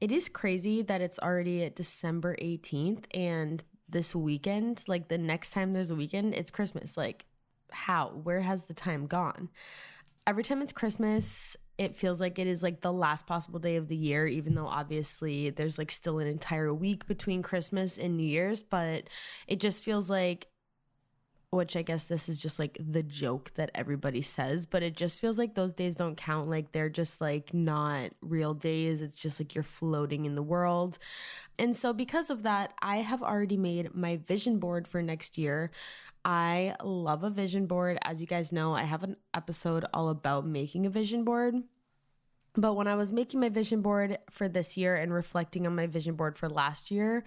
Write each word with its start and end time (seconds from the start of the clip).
It 0.00 0.12
is 0.12 0.28
crazy 0.28 0.82
that 0.82 1.00
it's 1.00 1.18
already 1.18 1.68
December 1.70 2.36
18th 2.36 3.04
and 3.14 3.64
this 3.88 4.14
weekend, 4.14 4.84
like 4.88 5.08
the 5.08 5.18
next 5.18 5.50
time 5.50 5.72
there's 5.72 5.90
a 5.90 5.94
weekend, 5.94 6.34
it's 6.34 6.50
Christmas. 6.50 6.96
Like, 6.96 7.24
how? 7.70 8.08
Where 8.08 8.40
has 8.40 8.64
the 8.64 8.74
time 8.74 9.06
gone? 9.06 9.48
Every 10.26 10.42
time 10.42 10.60
it's 10.60 10.72
Christmas, 10.72 11.56
it 11.78 11.96
feels 11.96 12.20
like 12.20 12.38
it 12.38 12.46
is 12.46 12.62
like 12.62 12.80
the 12.80 12.92
last 12.92 13.26
possible 13.26 13.60
day 13.60 13.76
of 13.76 13.88
the 13.88 13.96
year, 13.96 14.26
even 14.26 14.54
though 14.54 14.66
obviously 14.66 15.50
there's 15.50 15.78
like 15.78 15.90
still 15.90 16.18
an 16.18 16.26
entire 16.26 16.74
week 16.74 17.06
between 17.06 17.42
Christmas 17.42 17.96
and 17.96 18.16
New 18.16 18.26
Year's, 18.26 18.62
but 18.62 19.08
it 19.46 19.60
just 19.60 19.84
feels 19.84 20.10
like 20.10 20.48
which 21.50 21.76
I 21.76 21.82
guess 21.82 22.04
this 22.04 22.28
is 22.28 22.40
just 22.40 22.58
like 22.58 22.76
the 22.80 23.02
joke 23.02 23.52
that 23.54 23.70
everybody 23.74 24.20
says, 24.20 24.66
but 24.66 24.82
it 24.82 24.96
just 24.96 25.20
feels 25.20 25.38
like 25.38 25.54
those 25.54 25.72
days 25.72 25.96
don't 25.96 26.16
count. 26.16 26.50
Like 26.50 26.72
they're 26.72 26.90
just 26.90 27.20
like 27.20 27.54
not 27.54 28.10
real 28.20 28.52
days. 28.54 29.00
It's 29.00 29.20
just 29.20 29.40
like 29.40 29.54
you're 29.54 29.64
floating 29.64 30.24
in 30.24 30.34
the 30.34 30.42
world. 30.42 30.98
And 31.58 31.76
so, 31.76 31.92
because 31.92 32.30
of 32.30 32.42
that, 32.42 32.72
I 32.82 32.96
have 32.96 33.22
already 33.22 33.56
made 33.56 33.94
my 33.94 34.16
vision 34.16 34.58
board 34.58 34.88
for 34.88 35.02
next 35.02 35.38
year. 35.38 35.70
I 36.24 36.74
love 36.82 37.22
a 37.22 37.30
vision 37.30 37.66
board. 37.66 37.98
As 38.02 38.20
you 38.20 38.26
guys 38.26 38.52
know, 38.52 38.74
I 38.74 38.82
have 38.82 39.04
an 39.04 39.16
episode 39.32 39.84
all 39.94 40.08
about 40.08 40.46
making 40.46 40.84
a 40.84 40.90
vision 40.90 41.24
board. 41.24 41.54
But 42.56 42.74
when 42.74 42.88
I 42.88 42.94
was 42.96 43.12
making 43.12 43.40
my 43.40 43.50
vision 43.50 43.82
board 43.82 44.16
for 44.30 44.48
this 44.48 44.76
year 44.76 44.96
and 44.96 45.12
reflecting 45.12 45.66
on 45.66 45.76
my 45.76 45.86
vision 45.86 46.14
board 46.14 46.38
for 46.38 46.48
last 46.48 46.90
year, 46.90 47.22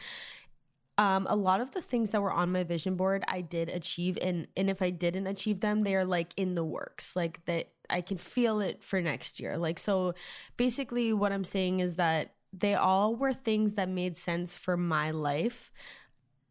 um, 0.99 1.25
a 1.29 1.35
lot 1.35 1.61
of 1.61 1.71
the 1.71 1.81
things 1.81 2.09
that 2.09 2.21
were 2.21 2.31
on 2.31 2.51
my 2.51 2.63
vision 2.65 2.95
board 2.97 3.23
I 3.27 3.39
did 3.39 3.69
achieve 3.69 4.17
and 4.21 4.47
and 4.57 4.69
if 4.69 4.81
I 4.81 4.89
didn't 4.89 5.27
achieve 5.27 5.61
them 5.61 5.83
they 5.83 5.95
are 5.95 6.03
like 6.03 6.33
in 6.35 6.55
the 6.55 6.65
works 6.65 7.15
like 7.15 7.43
that 7.45 7.69
I 7.89 8.01
can 8.01 8.17
feel 8.17 8.59
it 8.59 8.83
for 8.83 9.01
next 9.01 9.39
year 9.39 9.57
like 9.57 9.79
so 9.79 10.13
basically 10.57 11.13
what 11.13 11.31
I'm 11.31 11.45
saying 11.45 11.79
is 11.79 11.95
that 11.95 12.33
they 12.51 12.75
all 12.75 13.15
were 13.15 13.33
things 13.33 13.73
that 13.75 13.87
made 13.87 14.17
sense 14.17 14.57
for 14.57 14.75
my 14.75 15.11
life 15.11 15.71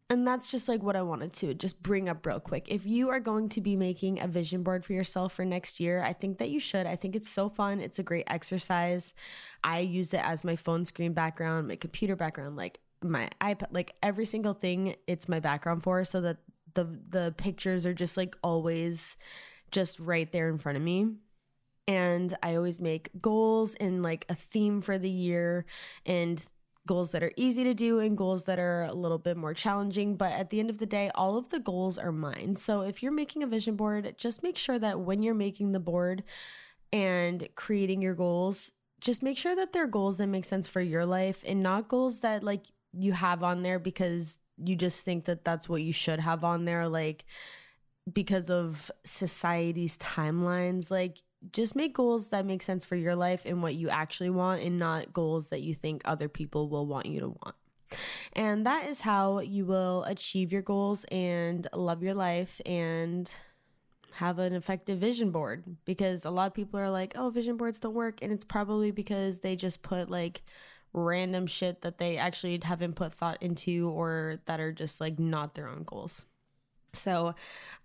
and 0.09 0.27
that's 0.27 0.49
just 0.49 0.67
like 0.67 0.81
what 0.81 0.95
I 0.95 1.03
wanted 1.03 1.33
to 1.33 1.53
just 1.53 1.83
bring 1.83 2.09
up 2.09 2.25
real 2.25 2.39
quick. 2.39 2.65
If 2.67 2.83
you 2.87 3.09
are 3.09 3.19
going 3.19 3.47
to 3.49 3.61
be 3.61 3.75
making 3.75 4.19
a 4.19 4.27
vision 4.27 4.63
board 4.63 4.83
for 4.83 4.93
yourself 4.93 5.33
for 5.33 5.45
next 5.45 5.79
year, 5.79 6.01
I 6.03 6.13
think 6.13 6.39
that 6.39 6.49
you 6.49 6.59
should. 6.59 6.87
I 6.87 6.95
think 6.95 7.15
it's 7.15 7.29
so 7.29 7.47
fun. 7.47 7.79
It's 7.79 7.99
a 7.99 8.03
great 8.03 8.23
exercise. 8.25 9.13
I 9.63 9.81
use 9.81 10.11
it 10.11 10.21
as 10.23 10.43
my 10.43 10.55
phone 10.55 10.85
screen 10.87 11.13
background, 11.13 11.67
my 11.67 11.75
computer 11.75 12.15
background. 12.15 12.55
Like 12.55 12.79
my 13.03 13.29
iPad, 13.41 13.67
like 13.71 13.95
every 14.03 14.25
single 14.25 14.53
thing 14.53 14.95
it's 15.07 15.29
my 15.29 15.39
background 15.39 15.83
for 15.83 16.03
so 16.03 16.21
that 16.21 16.37
the 16.73 16.83
the 16.83 17.33
pictures 17.37 17.85
are 17.85 17.93
just 17.93 18.17
like 18.17 18.35
always 18.43 19.17
just 19.71 19.99
right 19.99 20.31
there 20.31 20.49
in 20.49 20.57
front 20.57 20.77
of 20.77 20.83
me. 20.83 21.07
And 21.87 22.37
I 22.43 22.55
always 22.55 22.79
make 22.79 23.09
goals 23.19 23.73
and 23.75 24.03
like 24.03 24.25
a 24.29 24.35
theme 24.35 24.81
for 24.81 24.97
the 24.97 25.09
year 25.09 25.65
and 26.05 26.43
goals 26.87 27.11
that 27.11 27.23
are 27.23 27.31
easy 27.35 27.63
to 27.63 27.73
do 27.73 27.99
and 27.99 28.17
goals 28.17 28.45
that 28.45 28.59
are 28.59 28.83
a 28.83 28.93
little 28.93 29.17
bit 29.17 29.37
more 29.37 29.53
challenging. 29.53 30.15
But 30.15 30.31
at 30.33 30.49
the 30.49 30.59
end 30.59 30.69
of 30.69 30.77
the 30.77 30.85
day, 30.85 31.09
all 31.15 31.37
of 31.37 31.49
the 31.49 31.59
goals 31.59 31.97
are 31.97 32.11
mine. 32.11 32.55
So 32.55 32.81
if 32.81 33.01
you're 33.01 33.11
making 33.11 33.43
a 33.43 33.47
vision 33.47 33.75
board, 33.75 34.15
just 34.17 34.43
make 34.43 34.57
sure 34.57 34.79
that 34.79 34.99
when 34.99 35.23
you're 35.23 35.35
making 35.35 35.71
the 35.71 35.79
board 35.79 36.23
and 36.91 37.47
creating 37.55 38.01
your 38.01 38.15
goals, 38.15 38.71
just 39.01 39.23
make 39.23 39.37
sure 39.37 39.55
that 39.55 39.71
they're 39.73 39.87
goals 39.87 40.17
that 40.17 40.27
make 40.27 40.45
sense 40.45 40.67
for 40.67 40.81
your 40.81 41.05
life 41.05 41.43
and 41.47 41.61
not 41.61 41.87
goals 41.87 42.19
that 42.19 42.43
like 42.43 42.65
you 42.93 43.13
have 43.13 43.43
on 43.43 43.63
there 43.63 43.79
because 43.79 44.37
you 44.57 44.75
just 44.75 45.05
think 45.05 45.25
that 45.25 45.45
that's 45.45 45.69
what 45.69 45.81
you 45.81 45.93
should 45.93 46.19
have 46.19 46.43
on 46.43 46.65
there 46.65 46.87
like 46.87 47.25
because 48.11 48.49
of 48.49 48.89
society's 49.03 49.97
timelines 49.97 50.89
like 50.89 51.19
just 51.53 51.75
make 51.75 51.93
goals 51.93 52.29
that 52.29 52.45
make 52.45 52.61
sense 52.61 52.85
for 52.85 52.95
your 52.95 53.15
life 53.15 53.43
and 53.45 53.61
what 53.61 53.75
you 53.75 53.89
actually 53.89 54.29
want 54.29 54.61
and 54.61 54.77
not 54.77 55.13
goals 55.13 55.49
that 55.49 55.61
you 55.61 55.73
think 55.73 56.01
other 56.03 56.27
people 56.27 56.67
will 56.69 56.85
want 56.85 57.05
you 57.05 57.19
to 57.19 57.29
want 57.29 57.55
and 58.33 58.65
that 58.65 58.87
is 58.87 59.01
how 59.01 59.39
you 59.39 59.65
will 59.65 60.03
achieve 60.03 60.51
your 60.51 60.61
goals 60.61 61.05
and 61.05 61.67
love 61.73 62.03
your 62.03 62.13
life 62.13 62.59
and 62.65 63.33
have 64.19 64.37
an 64.37 64.53
effective 64.53 64.99
vision 64.99 65.31
board 65.31 65.63
because 65.85 66.25
a 66.25 66.29
lot 66.29 66.47
of 66.47 66.53
people 66.53 66.77
are 66.77 66.89
like, 66.89 67.13
oh, 67.15 67.29
vision 67.29 67.55
boards 67.55 67.79
don't 67.79 67.93
work. 67.93 68.19
And 68.21 68.33
it's 68.33 68.43
probably 68.43 68.91
because 68.91 69.39
they 69.39 69.55
just 69.55 69.81
put 69.81 70.09
like 70.09 70.41
random 70.93 71.47
shit 71.47 71.81
that 71.81 71.97
they 71.97 72.17
actually 72.17 72.59
haven't 72.63 72.95
put 72.95 73.13
thought 73.13 73.41
into 73.41 73.89
or 73.89 74.39
that 74.45 74.59
are 74.59 74.71
just 74.71 74.99
like 74.99 75.19
not 75.19 75.55
their 75.55 75.67
own 75.67 75.83
goals. 75.83 76.25
So 76.93 77.35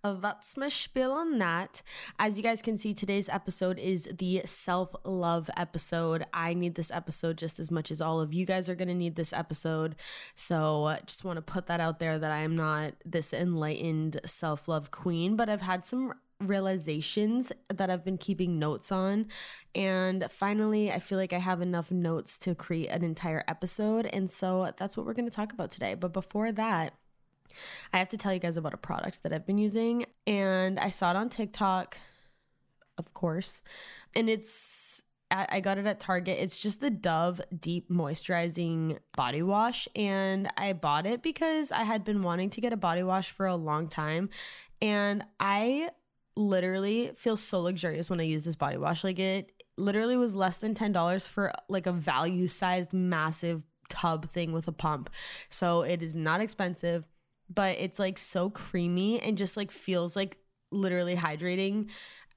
uh, 0.03 0.15
that's 0.15 0.57
my 0.57 0.69
spiel 0.69 1.13
on 1.13 1.39
that. 1.39 1.83
As 2.19 2.37
you 2.37 2.43
guys 2.43 2.63
can 2.63 2.79
see, 2.79 2.95
today's 2.95 3.29
episode 3.29 3.79
is 3.79 4.09
the 4.19 4.43
self 4.47 4.95
love 5.05 5.51
episode. 5.57 6.25
I 6.33 6.55
need 6.55 6.75
this 6.75 6.91
episode 6.91 7.39
just 7.39 7.59
as 7.59 7.71
much 7.71 7.91
as 7.91 8.01
all 8.01 8.21
of 8.21 8.33
you 8.33 8.47
guys 8.47 8.69
are 8.69 8.75
going 8.75 8.89
to 8.89 8.95
need 8.95 9.17
this 9.17 9.33
episode. 9.33 9.97
So 10.35 10.85
uh, 10.85 10.99
just 11.07 11.25
want 11.25 11.37
to 11.37 11.43
put 11.43 11.67
that 11.67 11.81
out 11.81 11.99
there 11.99 12.19
that 12.19 12.33
I 12.33 12.39
am 12.39 12.57
not 12.57 12.95
this 13.05 13.33
enlightened 13.33 14.21
self 14.25 14.69
love 14.69 14.91
queen, 14.91 15.37
but 15.37 15.49
I've 15.49 15.63
had 15.63 15.85
some 15.85 16.15
realizations 16.47 17.53
that 17.73 17.91
I've 17.91 18.05
been 18.05 18.19
keeping 18.19 18.59
notes 18.59 18.93
on. 18.93 19.27
And 19.75 20.27
finally, 20.31 20.93
I 20.93 20.99
feel 20.99 21.19
like 21.19 21.33
I 21.33 21.39
have 21.39 21.61
enough 21.61 21.91
notes 21.91 22.39
to 22.41 22.55
create 22.55 22.89
an 22.89 23.03
entire 23.03 23.45
episode. 23.49 24.07
And 24.07 24.31
so 24.31 24.73
that's 24.77 24.97
what 24.97 25.07
we're 25.07 25.15
going 25.15 25.29
to 25.29 25.35
talk 25.35 25.53
about 25.53 25.71
today. 25.71 25.95
But 25.95 26.13
before 26.13 26.53
that, 26.53 26.95
I 27.93 27.99
have 27.99 28.09
to 28.11 28.17
tell 28.17 28.33
you 28.33 28.41
guys 28.41 28.57
about 28.57 28.75
a 28.75 28.79
product 28.79 29.23
that 29.23 29.33
I've 29.33 29.47
been 29.47 29.59
using. 29.59 30.07
And 30.27 30.79
I 30.79 30.89
saw 30.89 31.11
it 31.11 31.17
on 31.17 31.29
TikTok, 31.29 31.97
of 32.99 33.15
course. 33.15 33.61
And 34.15 34.29
it's 34.29 35.03
I 35.31 35.61
got 35.61 35.79
it 35.79 35.87
at 35.87 35.99
Target. 35.99 36.39
It's 36.39 36.59
just 36.59 36.81
the 36.81 36.91
Dove 36.91 37.41
Deep 37.59 37.91
Moisturizing 37.91 38.99
Body 39.17 39.43
Wash. 39.43 39.89
And 39.97 40.49
I 40.57 40.75
bought 40.75 41.07
it 41.07 41.23
because 41.23 41.73
I 41.73 41.83
had 41.83 42.05
been 42.05 42.23
wanting 42.23 42.51
to 42.51 42.61
get 42.61 42.73
a 42.73 42.77
body 42.77 43.03
wash 43.03 43.31
for 43.31 43.47
a 43.47 43.57
long 43.57 43.89
time. 43.89 44.29
And 44.81 45.25
I 45.41 45.91
literally 46.37 47.13
feels 47.17 47.41
so 47.41 47.61
luxurious 47.61 48.11
when 48.11 48.21
I 48.21 48.25
use 48.25 48.45
this 48.45 48.57
body 48.57 48.77
wash. 48.77 49.05
Like 49.05 49.19
it 49.19 49.53
literally 49.77 50.17
was 50.17 50.35
less 50.35 50.59
than 50.59 50.75
$10 50.75 51.29
for 51.29 51.53
like 51.69 51.87
a 51.87 51.93
value 51.93 52.49
sized 52.49 52.93
massive 52.93 53.65
tub 53.89 54.27
thing 54.27 54.53
with 54.53 54.69
a 54.69 54.73
pump. 54.73 55.11
So 55.49 55.83
it 55.83 56.03
is 56.03 56.17
not 56.17 56.41
expensive, 56.41 57.09
but 57.53 57.77
it's 57.79 57.99
like 57.99 58.19
so 58.19 58.51
creamy 58.51 59.21
and 59.21 59.39
just 59.39 59.57
like 59.57 59.71
feels 59.71 60.17
like 60.17 60.39
literally 60.71 61.17
hydrating 61.17 61.91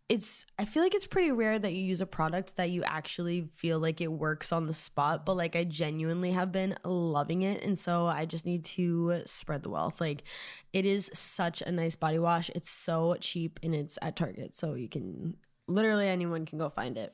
it's 0.09 0.45
I 0.57 0.66
feel 0.66 0.84
like 0.84 0.95
it's 0.95 1.07
pretty 1.07 1.31
rare 1.31 1.59
that 1.59 1.73
you 1.73 1.84
use 1.84 2.00
a 2.00 2.06
product 2.06 2.56
that 2.56 2.69
you 2.69 2.84
actually 2.84 3.50
feel 3.53 3.79
like 3.79 4.00
it 4.00 4.12
works 4.12 4.51
on 4.51 4.66
the 4.66 4.73
spot, 4.73 5.25
but 5.25 5.35
like 5.35 5.56
I 5.56 5.66
genuinely 5.66 6.31
have 6.31 6.51
been 6.51 6.78
loving 6.85 7.41
it 7.41 7.63
and 7.63 7.78
so 7.78 8.06
I 8.06 8.25
just 8.25 8.46
need 8.46 8.63
to 8.66 9.23
spread 9.25 9.63
the 9.63 9.69
wealth. 9.69 10.00
Like 10.00 10.23
it 10.72 10.85
is 10.85 11.12
such 11.13 11.62
a 11.62 11.72
nice 11.72 11.96
body 11.96 12.19
wash. 12.19 12.50
It's 12.56 12.69
so 12.69 13.16
cheap 13.19 13.59
and 13.62 13.75
it's 13.75 14.00
at 14.01 14.16
Target, 14.16 14.55
so 14.55 14.76
you 14.76 14.87
can 14.87 15.35
literally 15.67 16.08
anyone 16.08 16.46
can 16.46 16.58
go 16.58 16.70
find 16.70 16.97
it. 16.97 17.14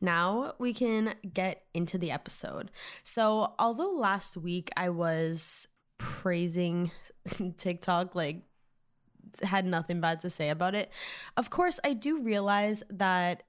Now 0.00 0.54
we 0.58 0.74
can 0.74 1.14
get 1.32 1.62
into 1.72 1.96
the 1.96 2.10
episode. 2.10 2.70
So, 3.02 3.54
although 3.58 3.92
last 3.92 4.36
week 4.36 4.70
I 4.76 4.90
was 4.90 5.66
praising 5.96 6.90
TikTok 7.56 8.14
like 8.14 8.42
had 9.42 9.66
nothing 9.66 10.00
bad 10.00 10.20
to 10.20 10.30
say 10.30 10.50
about 10.50 10.74
it. 10.74 10.92
Of 11.36 11.50
course, 11.50 11.80
I 11.84 11.92
do 11.92 12.22
realize 12.22 12.82
that 12.90 13.42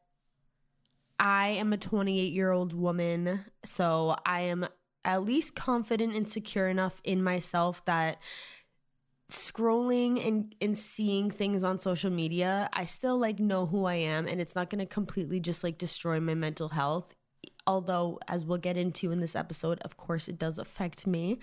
I 1.19 1.47
am 1.47 1.73
a 1.73 1.77
28 1.77 2.33
year 2.33 2.51
old 2.51 2.73
woman, 2.73 3.45
so 3.63 4.15
I 4.25 4.41
am 4.41 4.67
at 5.03 5.23
least 5.23 5.55
confident 5.55 6.15
and 6.15 6.29
secure 6.29 6.67
enough 6.67 6.99
in 7.03 7.23
myself 7.23 7.85
that 7.85 8.19
scrolling 9.31 10.25
and, 10.25 10.55
and 10.61 10.77
seeing 10.77 11.31
things 11.31 11.63
on 11.63 11.77
social 11.77 12.11
media, 12.11 12.69
I 12.73 12.85
still 12.85 13.17
like 13.17 13.39
know 13.39 13.65
who 13.65 13.85
I 13.85 13.95
am 13.95 14.27
and 14.27 14.39
it's 14.39 14.55
not 14.55 14.69
gonna 14.69 14.85
completely 14.85 15.39
just 15.39 15.63
like 15.63 15.77
destroy 15.77 16.19
my 16.19 16.33
mental 16.33 16.69
health 16.69 17.15
although, 17.67 18.19
as 18.27 18.45
we'll 18.45 18.57
get 18.57 18.77
into 18.77 19.11
in 19.11 19.19
this 19.19 19.35
episode, 19.35 19.79
of 19.81 19.97
course, 19.97 20.27
it 20.27 20.37
does 20.37 20.57
affect 20.57 21.07
me. 21.07 21.39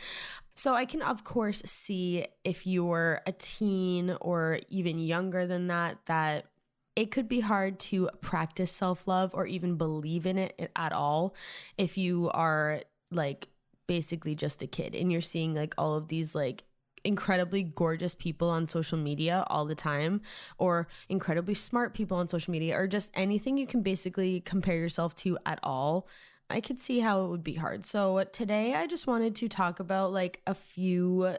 So 0.55 0.75
I 0.75 0.85
can, 0.85 1.03
of 1.03 1.25
course, 1.25 1.63
see 1.65 2.27
if 2.45 2.67
you're 2.67 3.21
a 3.27 3.33
teen 3.33 4.17
or 4.21 4.61
even 4.69 4.99
younger 4.99 5.47
than 5.47 5.69
that, 5.69 5.99
that 6.07 6.47
it 6.95 7.11
could 7.11 7.29
be 7.29 7.41
hard 7.41 7.79
to 7.79 8.11
practice 8.21 8.71
self 8.71 9.09
love 9.09 9.33
or 9.35 9.47
even 9.47 9.77
believe 9.77 10.27
in 10.27 10.39
it 10.39 10.71
at 10.77 10.93
all 10.93 11.35
if 11.79 11.97
you 11.97 12.31
are 12.35 12.83
like 13.11 13.49
basically 13.87 14.35
just 14.35 14.63
a 14.63 14.67
kid 14.67 14.95
and 14.95 15.11
you're 15.11 15.21
seeing 15.21 15.55
like 15.55 15.75
all 15.79 15.95
of 15.97 16.09
these 16.09 16.35
like 16.35 16.65
incredibly 17.05 17.63
gorgeous 17.63 18.15
people 18.15 18.49
on 18.49 18.67
social 18.67 18.99
media 18.99 19.45
all 19.49 19.65
the 19.65 19.75
time 19.75 20.21
or 20.59 20.87
incredibly 21.09 21.55
smart 21.55 21.95
people 21.95 22.17
on 22.17 22.29
social 22.29 22.51
media 22.53 22.79
or 22.79 22.87
just 22.87 23.11
anything 23.15 23.59
you 23.59 23.67
can 23.67 23.83
basically 23.83 24.41
compare 24.41 24.77
yourself 24.77 25.15
to 25.17 25.39
at 25.45 25.59
all 25.63 26.07
I 26.51 26.61
could 26.61 26.79
see 26.79 27.01
how 27.01 27.25
it 27.25 27.29
would 27.29 27.43
be 27.43 27.55
hard. 27.55 27.87
So 27.87 28.25
today 28.25 28.75
I 28.75 28.87
just 28.87 29.07
wanted 29.07 29.35
to 29.37 29.49
talk 29.49 29.81
about 29.81 30.13
like 30.13 30.43
a 30.47 30.55
few 30.55 31.35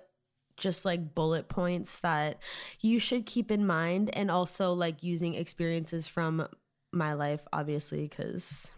just 0.57 0.85
like 0.85 1.13
bullet 1.13 1.49
points 1.49 1.99
that 1.99 2.39
you 2.79 2.99
should 2.99 3.25
keep 3.25 3.51
in 3.51 3.65
mind 3.65 4.09
and 4.15 4.31
also 4.31 4.73
like 4.73 5.03
using 5.03 5.35
experiences 5.35 6.07
from 6.07 6.47
my 6.91 7.13
life 7.13 7.47
obviously 7.51 8.07
cuz 8.07 8.71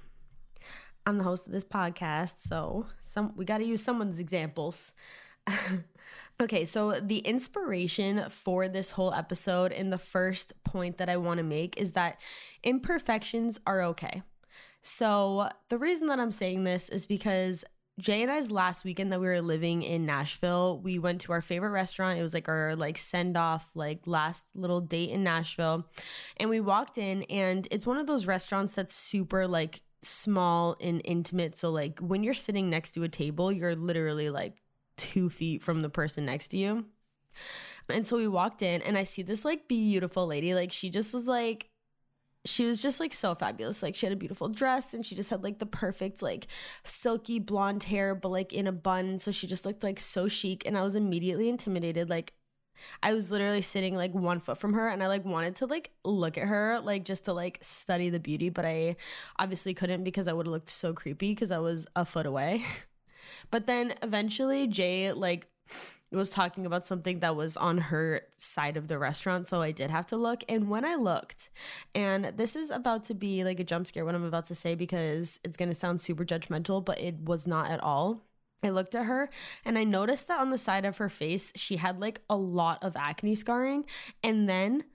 I'm 1.05 1.19
the 1.19 1.23
host 1.23 1.45
of 1.45 1.53
this 1.53 1.63
podcast, 1.63 2.39
so 2.39 2.87
some 2.99 3.33
we 3.35 3.45
got 3.45 3.59
to 3.59 3.63
use 3.63 3.83
someone's 3.83 4.19
examples. 4.19 4.93
Okay, 6.41 6.65
so 6.65 6.99
the 6.99 7.19
inspiration 7.19 8.29
for 8.29 8.67
this 8.67 8.91
whole 8.91 9.13
episode 9.13 9.71
and 9.71 9.91
the 9.91 9.97
first 9.97 10.53
point 10.63 10.97
that 10.97 11.09
I 11.09 11.17
want 11.17 11.37
to 11.37 11.43
make 11.43 11.77
is 11.77 11.93
that 11.93 12.19
imperfections 12.63 13.59
are 13.65 13.81
okay. 13.83 14.21
So, 14.81 15.49
the 15.69 15.79
reason 15.79 16.07
that 16.07 16.19
I'm 16.19 16.31
saying 16.31 16.63
this 16.63 16.89
is 16.89 17.07
because 17.07 17.65
Jay 17.99 18.21
and 18.21 18.31
I's 18.31 18.51
last 18.51 18.83
weekend 18.83 19.11
that 19.11 19.21
we 19.21 19.27
were 19.27 19.41
living 19.41 19.81
in 19.81 20.05
Nashville, 20.05 20.81
we 20.83 20.99
went 20.99 21.21
to 21.21 21.31
our 21.31 21.41
favorite 21.41 21.69
restaurant. 21.69 22.19
It 22.19 22.21
was 22.21 22.33
like 22.33 22.49
our 22.49 22.75
like 22.75 22.97
send 22.97 23.37
off, 23.37 23.69
like 23.73 24.05
last 24.05 24.45
little 24.53 24.81
date 24.81 25.11
in 25.11 25.23
Nashville. 25.23 25.85
And 26.37 26.49
we 26.49 26.59
walked 26.59 26.97
in 26.97 27.23
and 27.23 27.67
it's 27.71 27.87
one 27.87 27.97
of 27.97 28.05
those 28.05 28.27
restaurants 28.27 28.75
that's 28.75 28.93
super 28.93 29.47
like 29.47 29.81
small 30.01 30.75
and 30.81 31.01
intimate. 31.05 31.55
So 31.55 31.71
like 31.71 31.99
when 31.99 32.21
you're 32.21 32.33
sitting 32.33 32.69
next 32.69 32.91
to 32.91 33.03
a 33.03 33.09
table, 33.09 33.49
you're 33.49 33.75
literally 33.75 34.29
like 34.29 34.61
two 34.97 35.29
feet 35.29 35.61
from 35.61 35.81
the 35.81 35.89
person 35.89 36.25
next 36.25 36.49
to 36.49 36.57
you. 36.57 36.85
And 37.89 38.05
so 38.05 38.17
we 38.17 38.27
walked 38.27 38.61
in 38.61 38.81
and 38.81 38.97
I 38.97 39.03
see 39.03 39.21
this 39.21 39.45
like 39.45 39.67
beautiful 39.67 40.25
lady. 40.25 40.53
Like 40.53 40.71
she 40.71 40.89
just 40.89 41.13
was 41.13 41.27
like 41.27 41.69
she 42.45 42.65
was 42.65 42.79
just 42.79 42.99
like 42.99 43.13
so 43.13 43.33
fabulous. 43.33 43.81
Like 43.81 43.95
she 43.95 44.05
had 44.05 44.13
a 44.13 44.17
beautiful 44.17 44.49
dress 44.49 44.93
and 44.93 45.05
she 45.05 45.15
just 45.15 45.29
had 45.31 45.43
like 45.43 45.59
the 45.59 45.65
perfect 45.65 46.21
like 46.21 46.47
silky 46.83 47.39
blonde 47.39 47.83
hair, 47.83 48.13
but 48.15 48.29
like 48.29 48.53
in 48.53 48.67
a 48.67 48.71
bun. 48.71 49.19
So 49.19 49.31
she 49.31 49.47
just 49.47 49.65
looked 49.65 49.83
like 49.83 49.99
so 49.99 50.27
chic. 50.27 50.65
And 50.65 50.77
I 50.77 50.83
was 50.83 50.95
immediately 50.95 51.49
intimidated. 51.49 52.09
Like 52.09 52.33
I 53.01 53.13
was 53.13 53.31
literally 53.31 53.61
sitting 53.61 53.95
like 53.95 54.13
one 54.13 54.39
foot 54.39 54.57
from 54.57 54.73
her 54.73 54.87
and 54.87 55.01
I 55.01 55.07
like 55.07 55.25
wanted 55.25 55.55
to 55.55 55.65
like 55.65 55.91
look 56.03 56.37
at 56.37 56.47
her 56.47 56.79
like 56.81 57.03
just 57.05 57.25
to 57.25 57.33
like 57.33 57.59
study 57.61 58.09
the 58.09 58.19
beauty, 58.19 58.49
but 58.49 58.65
I 58.65 58.95
obviously 59.39 59.73
couldn't 59.73 60.03
because 60.03 60.27
I 60.27 60.33
would 60.33 60.45
have 60.45 60.53
looked 60.53 60.69
so 60.69 60.93
creepy 60.93 61.31
because 61.31 61.51
I 61.51 61.59
was 61.59 61.87
a 61.95 62.05
foot 62.05 62.25
away. 62.25 62.63
but 63.51 63.67
then 63.67 63.93
eventually 64.01 64.67
Jay 64.67 65.11
like 65.11 65.47
was 66.11 66.31
talking 66.31 66.65
about 66.65 66.87
something 66.87 67.19
that 67.19 67.35
was 67.35 67.57
on 67.57 67.77
her 67.77 68.21
side 68.37 68.77
of 68.77 68.87
the 68.87 68.97
restaurant. 68.97 69.47
So 69.47 69.61
I 69.61 69.71
did 69.71 69.91
have 69.91 70.07
to 70.07 70.17
look. 70.17 70.43
And 70.47 70.69
when 70.69 70.85
I 70.85 70.95
looked, 70.95 71.49
and 71.93 72.25
this 72.37 72.55
is 72.55 72.69
about 72.69 73.03
to 73.05 73.13
be 73.13 73.43
like 73.43 73.59
a 73.59 73.63
jump 73.63 73.87
scare, 73.87 74.05
what 74.05 74.15
I'm 74.15 74.23
about 74.23 74.45
to 74.45 74.55
say, 74.55 74.75
because 74.75 75.39
it's 75.43 75.57
going 75.57 75.69
to 75.69 75.75
sound 75.75 76.01
super 76.01 76.23
judgmental, 76.23 76.83
but 76.83 76.99
it 76.99 77.15
was 77.25 77.47
not 77.47 77.69
at 77.69 77.83
all. 77.83 78.23
I 78.63 78.69
looked 78.69 78.95
at 78.95 79.05
her 79.05 79.29
and 79.63 79.77
I 79.77 79.83
noticed 79.83 80.27
that 80.27 80.39
on 80.39 80.49
the 80.49 80.57
side 80.57 80.85
of 80.85 80.97
her 80.97 81.09
face, 81.09 81.51
she 81.55 81.77
had 81.77 81.99
like 81.99 82.21
a 82.29 82.37
lot 82.37 82.83
of 82.83 82.95
acne 82.95 83.35
scarring. 83.35 83.85
And 84.23 84.49
then 84.49 84.85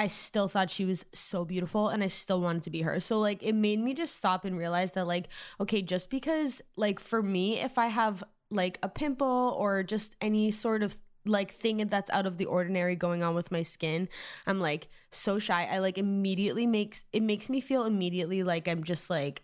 I 0.00 0.06
still 0.06 0.48
thought 0.48 0.70
she 0.70 0.86
was 0.86 1.04
so 1.12 1.44
beautiful 1.44 1.88
and 1.90 2.02
I 2.02 2.06
still 2.06 2.40
wanted 2.40 2.62
to 2.62 2.70
be 2.70 2.80
her. 2.80 3.00
So 3.00 3.20
like 3.20 3.42
it 3.42 3.54
made 3.54 3.80
me 3.80 3.92
just 3.92 4.16
stop 4.16 4.46
and 4.46 4.56
realize 4.56 4.94
that 4.94 5.06
like 5.06 5.28
okay, 5.60 5.82
just 5.82 6.08
because 6.08 6.62
like 6.74 6.98
for 6.98 7.22
me 7.22 7.60
if 7.60 7.76
I 7.76 7.88
have 7.88 8.24
like 8.50 8.78
a 8.82 8.88
pimple 8.88 9.54
or 9.58 9.82
just 9.82 10.16
any 10.22 10.50
sort 10.50 10.82
of 10.82 10.96
like 11.26 11.50
thing 11.50 11.86
that's 11.88 12.08
out 12.08 12.24
of 12.24 12.38
the 12.38 12.46
ordinary 12.46 12.96
going 12.96 13.22
on 13.22 13.34
with 13.34 13.52
my 13.52 13.60
skin 13.60 14.08
i'm 14.46 14.58
like 14.58 14.88
so 15.10 15.38
shy. 15.38 15.68
I 15.70 15.78
like 15.78 15.98
immediately 15.98 16.66
makes 16.66 17.04
it 17.12 17.22
makes 17.22 17.50
me 17.50 17.60
feel 17.60 17.84
immediately 17.84 18.42
like 18.42 18.66
i'm 18.66 18.82
just 18.82 19.10
like 19.10 19.42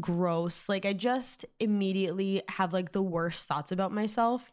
gross. 0.00 0.70
Like 0.70 0.86
i 0.86 0.94
just 0.94 1.44
immediately 1.60 2.42
have 2.48 2.72
like 2.72 2.92
the 2.92 3.02
worst 3.02 3.46
thoughts 3.46 3.72
about 3.72 3.92
myself 3.92 4.50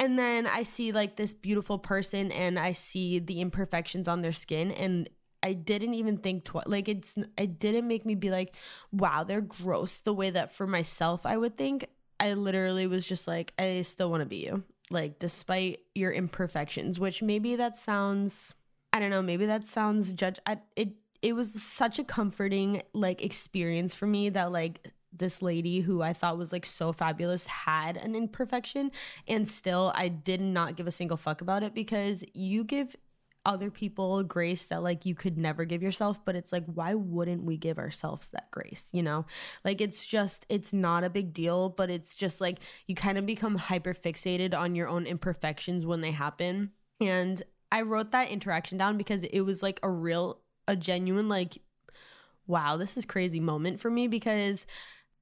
and 0.00 0.18
then 0.18 0.48
i 0.48 0.64
see 0.64 0.90
like 0.90 1.14
this 1.14 1.32
beautiful 1.32 1.78
person 1.78 2.32
and 2.32 2.58
i 2.58 2.72
see 2.72 3.20
the 3.20 3.40
imperfections 3.40 4.08
on 4.08 4.22
their 4.22 4.32
skin 4.32 4.72
and 4.72 5.08
I 5.42 5.54
didn't 5.54 5.94
even 5.94 6.18
think 6.18 6.44
twice. 6.44 6.66
Like 6.66 6.88
it's, 6.88 7.16
it 7.38 7.58
didn't 7.58 7.88
make 7.88 8.04
me 8.04 8.14
be 8.14 8.30
like, 8.30 8.54
wow, 8.92 9.24
they're 9.24 9.40
gross. 9.40 10.00
The 10.00 10.12
way 10.12 10.30
that 10.30 10.54
for 10.54 10.66
myself 10.66 11.24
I 11.24 11.36
would 11.36 11.56
think. 11.56 11.86
I 12.20 12.34
literally 12.34 12.86
was 12.86 13.08
just 13.08 13.26
like, 13.26 13.54
I 13.58 13.80
still 13.80 14.10
want 14.10 14.20
to 14.20 14.26
be 14.26 14.44
you. 14.44 14.62
Like, 14.90 15.18
despite 15.18 15.80
your 15.94 16.12
imperfections, 16.12 17.00
which 17.00 17.22
maybe 17.22 17.56
that 17.56 17.78
sounds, 17.78 18.54
I 18.92 19.00
don't 19.00 19.08
know, 19.08 19.22
maybe 19.22 19.46
that 19.46 19.66
sounds 19.66 20.12
judge. 20.12 20.38
I, 20.44 20.58
it, 20.76 20.90
it 21.22 21.32
was 21.32 21.50
such 21.62 21.98
a 21.98 22.04
comforting 22.04 22.82
like 22.92 23.24
experience 23.24 23.94
for 23.94 24.06
me 24.06 24.28
that 24.30 24.52
like 24.52 24.92
this 25.20 25.40
lady 25.40 25.80
who 25.80 26.02
I 26.02 26.12
thought 26.12 26.36
was 26.36 26.52
like 26.52 26.66
so 26.66 26.92
fabulous 26.92 27.46
had 27.46 27.96
an 27.96 28.16
imperfection 28.16 28.90
and 29.28 29.48
still 29.48 29.92
I 29.94 30.08
did 30.08 30.40
not 30.40 30.74
give 30.74 30.88
a 30.88 30.92
single 30.92 31.16
fuck 31.16 31.40
about 31.40 31.62
it 31.62 31.72
because 31.72 32.24
you 32.34 32.64
give 32.64 32.96
other 33.46 33.70
people 33.70 34.22
grace 34.22 34.66
that 34.66 34.82
like 34.82 35.06
you 35.06 35.14
could 35.14 35.38
never 35.38 35.64
give 35.64 35.82
yourself 35.82 36.22
but 36.24 36.36
it's 36.36 36.52
like 36.52 36.64
why 36.66 36.94
wouldn't 36.94 37.44
we 37.44 37.56
give 37.56 37.78
ourselves 37.78 38.28
that 38.30 38.50
grace 38.50 38.90
you 38.92 39.02
know? 39.02 39.24
Like 39.64 39.80
it's 39.80 40.04
just 40.04 40.44
it's 40.48 40.72
not 40.72 41.04
a 41.04 41.10
big 41.10 41.32
deal 41.32 41.68
but 41.68 41.90
it's 41.90 42.16
just 42.16 42.40
like 42.40 42.58
you 42.86 42.94
kind 42.94 43.16
of 43.16 43.24
become 43.24 43.54
hyper 43.54 43.94
fixated 43.94 44.54
on 44.54 44.74
your 44.74 44.88
own 44.88 45.06
imperfections 45.06 45.86
when 45.86 46.00
they 46.00 46.10
happen. 46.10 46.72
And 47.00 47.40
i 47.72 47.82
wrote 47.82 48.10
that 48.10 48.30
interaction 48.30 48.76
down 48.76 48.96
because 48.96 49.22
it 49.22 49.42
was 49.42 49.62
like 49.62 49.78
a 49.82 49.88
real 49.88 50.40
a 50.66 50.76
genuine 50.76 51.28
like 51.28 51.58
wow 52.46 52.76
this 52.76 52.96
is 52.96 53.06
crazy 53.06 53.40
moment 53.40 53.80
for 53.80 53.90
me 53.90 54.08
because 54.08 54.66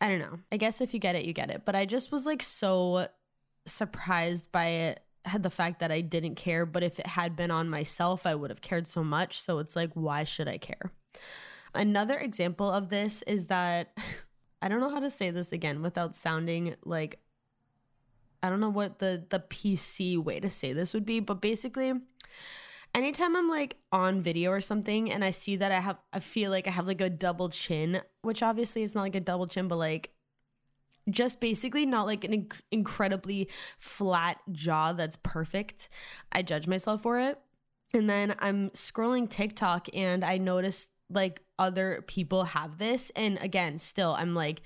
i 0.00 0.08
don't 0.08 0.18
know 0.18 0.38
i 0.52 0.56
guess 0.56 0.80
if 0.80 0.94
you 0.94 1.00
get 1.00 1.14
it 1.14 1.24
you 1.24 1.32
get 1.32 1.50
it 1.50 1.62
but 1.64 1.74
i 1.74 1.84
just 1.84 2.12
was 2.12 2.26
like 2.26 2.42
so 2.42 3.08
surprised 3.66 4.50
by 4.52 4.66
it 4.66 5.02
had 5.28 5.42
the 5.42 5.50
fact 5.50 5.80
that 5.80 5.92
I 5.92 6.00
didn't 6.00 6.34
care, 6.34 6.66
but 6.66 6.82
if 6.82 6.98
it 6.98 7.06
had 7.06 7.36
been 7.36 7.50
on 7.50 7.68
myself, 7.68 8.26
I 8.26 8.34
would 8.34 8.50
have 8.50 8.60
cared 8.60 8.86
so 8.86 9.04
much. 9.04 9.40
So 9.40 9.58
it's 9.58 9.76
like, 9.76 9.90
why 9.94 10.24
should 10.24 10.48
I 10.48 10.58
care? 10.58 10.92
Another 11.74 12.18
example 12.18 12.70
of 12.70 12.88
this 12.88 13.22
is 13.22 13.46
that 13.46 13.96
I 14.62 14.68
don't 14.68 14.80
know 14.80 14.90
how 14.90 15.00
to 15.00 15.10
say 15.10 15.30
this 15.30 15.52
again 15.52 15.82
without 15.82 16.16
sounding 16.16 16.74
like 16.84 17.20
I 18.42 18.50
don't 18.50 18.60
know 18.60 18.70
what 18.70 18.98
the 18.98 19.24
the 19.28 19.38
PC 19.38 20.18
way 20.18 20.40
to 20.40 20.50
say 20.50 20.72
this 20.72 20.94
would 20.94 21.04
be, 21.04 21.20
but 21.20 21.40
basically 21.40 21.92
anytime 22.94 23.36
I'm 23.36 23.48
like 23.48 23.76
on 23.92 24.20
video 24.20 24.50
or 24.50 24.60
something 24.60 25.10
and 25.10 25.24
I 25.24 25.30
see 25.30 25.56
that 25.56 25.72
I 25.72 25.80
have 25.80 25.98
I 26.12 26.20
feel 26.20 26.50
like 26.50 26.66
I 26.66 26.70
have 26.70 26.86
like 26.86 27.00
a 27.00 27.10
double 27.10 27.48
chin, 27.48 28.00
which 28.22 28.42
obviously 28.42 28.82
it's 28.82 28.94
not 28.94 29.02
like 29.02 29.14
a 29.14 29.20
double 29.20 29.46
chin, 29.46 29.68
but 29.68 29.76
like 29.76 30.10
just 31.10 31.40
basically 31.40 31.86
not 31.86 32.06
like 32.06 32.24
an 32.24 32.32
inc- 32.32 32.62
incredibly 32.70 33.48
flat 33.78 34.38
jaw 34.52 34.92
that's 34.92 35.16
perfect. 35.22 35.88
I 36.32 36.42
judge 36.42 36.66
myself 36.66 37.02
for 37.02 37.18
it. 37.18 37.38
And 37.94 38.08
then 38.08 38.34
I'm 38.38 38.70
scrolling 38.70 39.28
TikTok 39.28 39.88
and 39.94 40.24
I 40.24 40.36
notice 40.36 40.88
like 41.10 41.40
other 41.58 42.04
people 42.06 42.44
have 42.44 42.78
this. 42.78 43.10
And 43.16 43.38
again, 43.40 43.78
still, 43.78 44.14
I'm 44.18 44.34
like, 44.34 44.62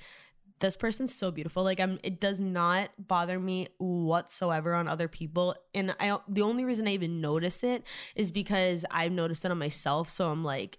this 0.62 0.76
person's 0.76 1.14
so 1.14 1.30
beautiful. 1.30 1.62
Like 1.62 1.80
I'm 1.80 1.98
it 2.02 2.20
does 2.20 2.40
not 2.40 2.90
bother 2.98 3.38
me 3.38 3.68
whatsoever 3.78 4.74
on 4.74 4.88
other 4.88 5.08
people. 5.08 5.54
And 5.74 5.94
I 6.00 6.16
the 6.28 6.42
only 6.42 6.64
reason 6.64 6.88
I 6.88 6.92
even 6.92 7.20
notice 7.20 7.62
it 7.62 7.84
is 8.16 8.32
because 8.32 8.86
I've 8.90 9.12
noticed 9.12 9.44
it 9.44 9.50
on 9.50 9.58
myself. 9.58 10.08
So 10.08 10.30
I'm 10.30 10.42
like, 10.42 10.78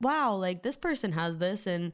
wow, 0.00 0.34
like 0.34 0.62
this 0.62 0.76
person 0.76 1.12
has 1.12 1.38
this 1.38 1.66
and 1.66 1.92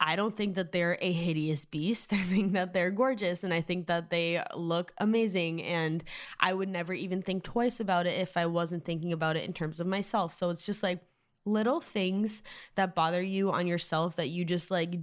I 0.00 0.16
don't 0.16 0.36
think 0.36 0.54
that 0.56 0.72
they're 0.72 0.98
a 1.00 1.12
hideous 1.12 1.66
beast. 1.66 2.12
I 2.12 2.18
think 2.22 2.52
that 2.54 2.72
they're 2.72 2.90
gorgeous 2.90 3.44
and 3.44 3.52
I 3.52 3.60
think 3.60 3.88
that 3.88 4.10
they 4.10 4.42
look 4.54 4.92
amazing. 4.98 5.62
And 5.62 6.02
I 6.40 6.54
would 6.54 6.68
never 6.68 6.94
even 6.94 7.20
think 7.20 7.42
twice 7.42 7.80
about 7.80 8.06
it 8.06 8.18
if 8.18 8.36
I 8.36 8.46
wasn't 8.46 8.84
thinking 8.84 9.12
about 9.12 9.36
it 9.36 9.44
in 9.44 9.52
terms 9.52 9.80
of 9.80 9.86
myself. 9.86 10.34
So 10.34 10.50
it's 10.50 10.64
just 10.64 10.82
like 10.82 11.00
little 11.44 11.80
things 11.80 12.42
that 12.76 12.94
bother 12.94 13.20
you 13.20 13.50
on 13.50 13.66
yourself 13.66 14.16
that 14.16 14.28
you 14.28 14.44
just 14.44 14.70
like 14.70 14.98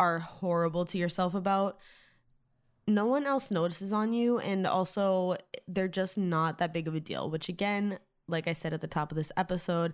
are 0.00 0.18
horrible 0.18 0.86
to 0.86 0.98
yourself 0.98 1.34
about. 1.34 1.78
No 2.88 3.04
one 3.04 3.26
else 3.26 3.50
notices 3.50 3.92
on 3.92 4.14
you. 4.14 4.38
And 4.38 4.66
also, 4.66 5.36
they're 5.68 5.88
just 5.88 6.16
not 6.16 6.58
that 6.58 6.72
big 6.72 6.88
of 6.88 6.94
a 6.94 7.00
deal, 7.00 7.30
which 7.30 7.50
again, 7.50 7.98
like 8.26 8.48
I 8.48 8.54
said 8.54 8.72
at 8.72 8.80
the 8.80 8.86
top 8.86 9.12
of 9.12 9.16
this 9.16 9.30
episode, 9.36 9.92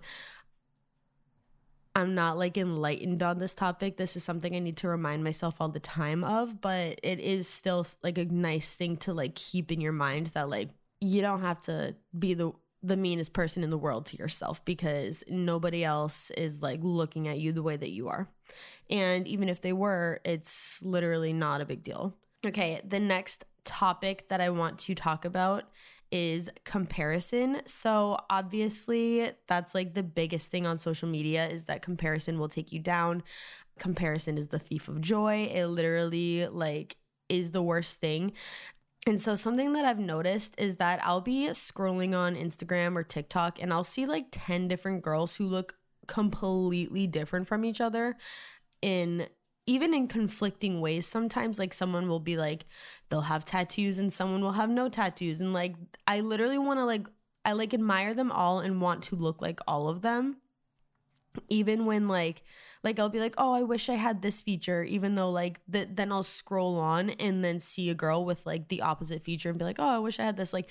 I'm 1.93 2.15
not 2.15 2.37
like 2.37 2.57
enlightened 2.57 3.21
on 3.21 3.37
this 3.37 3.53
topic. 3.53 3.97
This 3.97 4.15
is 4.15 4.23
something 4.23 4.55
I 4.55 4.59
need 4.59 4.77
to 4.77 4.87
remind 4.87 5.23
myself 5.23 5.55
all 5.59 5.69
the 5.69 5.79
time 5.79 6.23
of, 6.23 6.61
but 6.61 6.99
it 7.03 7.19
is 7.19 7.49
still 7.49 7.85
like 8.01 8.17
a 8.17 8.25
nice 8.25 8.75
thing 8.75 8.95
to 8.97 9.13
like 9.13 9.35
keep 9.35 9.71
in 9.71 9.81
your 9.81 9.91
mind 9.91 10.27
that 10.27 10.47
like 10.47 10.69
you 11.01 11.21
don't 11.21 11.41
have 11.41 11.59
to 11.61 11.95
be 12.17 12.33
the 12.33 12.53
the 12.87 12.97
meanest 12.97 13.33
person 13.33 13.63
in 13.63 13.69
the 13.69 13.77
world 13.77 14.05
to 14.07 14.17
yourself 14.17 14.63
because 14.65 15.23
nobody 15.27 15.83
else 15.83 16.31
is 16.31 16.61
like 16.61 16.79
looking 16.81 17.27
at 17.27 17.39
you 17.39 17.51
the 17.51 17.63
way 17.63 17.77
that 17.77 17.91
you 17.91 18.07
are. 18.07 18.27
And 18.89 19.27
even 19.27 19.49
if 19.49 19.61
they 19.61 19.73
were, 19.73 20.19
it's 20.23 20.81
literally 20.83 21.33
not 21.33 21.61
a 21.61 21.65
big 21.65 21.83
deal. 21.83 22.15
Okay, 22.45 22.81
the 22.87 22.99
next 22.99 23.45
topic 23.65 24.29
that 24.29 24.39
I 24.39 24.49
want 24.49 24.79
to 24.79 24.95
talk 24.95 25.25
about 25.25 25.65
is 26.11 26.49
comparison. 26.63 27.61
So, 27.65 28.17
obviously, 28.29 29.31
that's 29.47 29.75
like 29.75 29.93
the 29.93 30.03
biggest 30.03 30.49
thing 30.49 30.65
on 30.65 30.77
social 30.77 31.09
media 31.09 31.47
is 31.47 31.65
that 31.65 31.81
comparison 31.81 32.39
will 32.39 32.47
take 32.47 32.71
you 32.71 32.79
down. 32.79 33.23
Comparison 33.77 34.37
is 34.37 34.47
the 34.47 34.59
thief 34.59 34.87
of 34.87 35.01
joy. 35.01 35.49
It 35.53 35.67
literally 35.67 36.47
like 36.47 36.95
is 37.29 37.51
the 37.51 37.61
worst 37.61 37.99
thing. 37.99 38.31
And 39.07 39.21
so, 39.21 39.35
something 39.35 39.71
that 39.71 39.85
I've 39.85 39.99
noticed 39.99 40.55
is 40.57 40.75
that 40.75 40.99
I'll 41.01 41.21
be 41.21 41.47
scrolling 41.51 42.13
on 42.13 42.35
Instagram 42.35 42.97
or 42.97 43.03
TikTok 43.03 43.57
and 43.61 43.71
I'll 43.71 43.85
see 43.85 44.05
like 44.05 44.27
10 44.31 44.67
different 44.67 45.01
girls 45.01 45.37
who 45.37 45.47
look 45.47 45.75
completely 46.07 47.07
different 47.07 47.47
from 47.47 47.63
each 47.63 47.79
other 47.79 48.17
in 48.81 49.27
even 49.65 49.93
in 49.93 50.07
conflicting 50.07 50.81
ways 50.81 51.07
sometimes. 51.07 51.57
Like 51.57 51.73
someone 51.73 52.09
will 52.09 52.19
be 52.19 52.35
like 52.35 52.65
they'll 53.09 53.21
have 53.21 53.45
tattoos 53.45 53.97
and 53.97 54.11
someone 54.11 54.41
will 54.41 54.51
have 54.51 54.69
no 54.69 54.89
tattoos. 54.89 55.39
And 55.39 55.53
like 55.53 55.75
i 56.05 56.19
literally 56.19 56.57
want 56.57 56.79
to 56.79 56.85
like 56.85 57.07
i 57.45 57.53
like 57.53 57.73
admire 57.73 58.13
them 58.13 58.31
all 58.31 58.59
and 58.59 58.81
want 58.81 59.03
to 59.03 59.15
look 59.15 59.41
like 59.41 59.61
all 59.67 59.87
of 59.87 60.01
them. 60.01 60.37
Even 61.47 61.85
when 61.85 62.09
like 62.09 62.43
like 62.83 62.99
I'll 62.99 63.09
be 63.09 63.19
like, 63.19 63.35
"Oh, 63.37 63.53
I 63.53 63.63
wish 63.63 63.89
I 63.89 63.95
had 63.95 64.21
this 64.21 64.41
feature," 64.41 64.83
even 64.83 65.15
though 65.15 65.31
like 65.31 65.61
the, 65.67 65.87
then 65.91 66.11
I'll 66.11 66.23
scroll 66.23 66.77
on 66.79 67.11
and 67.11 67.43
then 67.43 67.59
see 67.59 67.89
a 67.89 67.95
girl 67.95 68.25
with 68.25 68.45
like 68.45 68.69
the 68.69 68.81
opposite 68.81 69.21
feature 69.23 69.49
and 69.49 69.57
be 69.59 69.65
like, 69.65 69.79
"Oh, 69.79 69.87
I 69.87 69.99
wish 69.99 70.19
I 70.19 70.23
had 70.23 70.37
this." 70.37 70.53
Like 70.53 70.69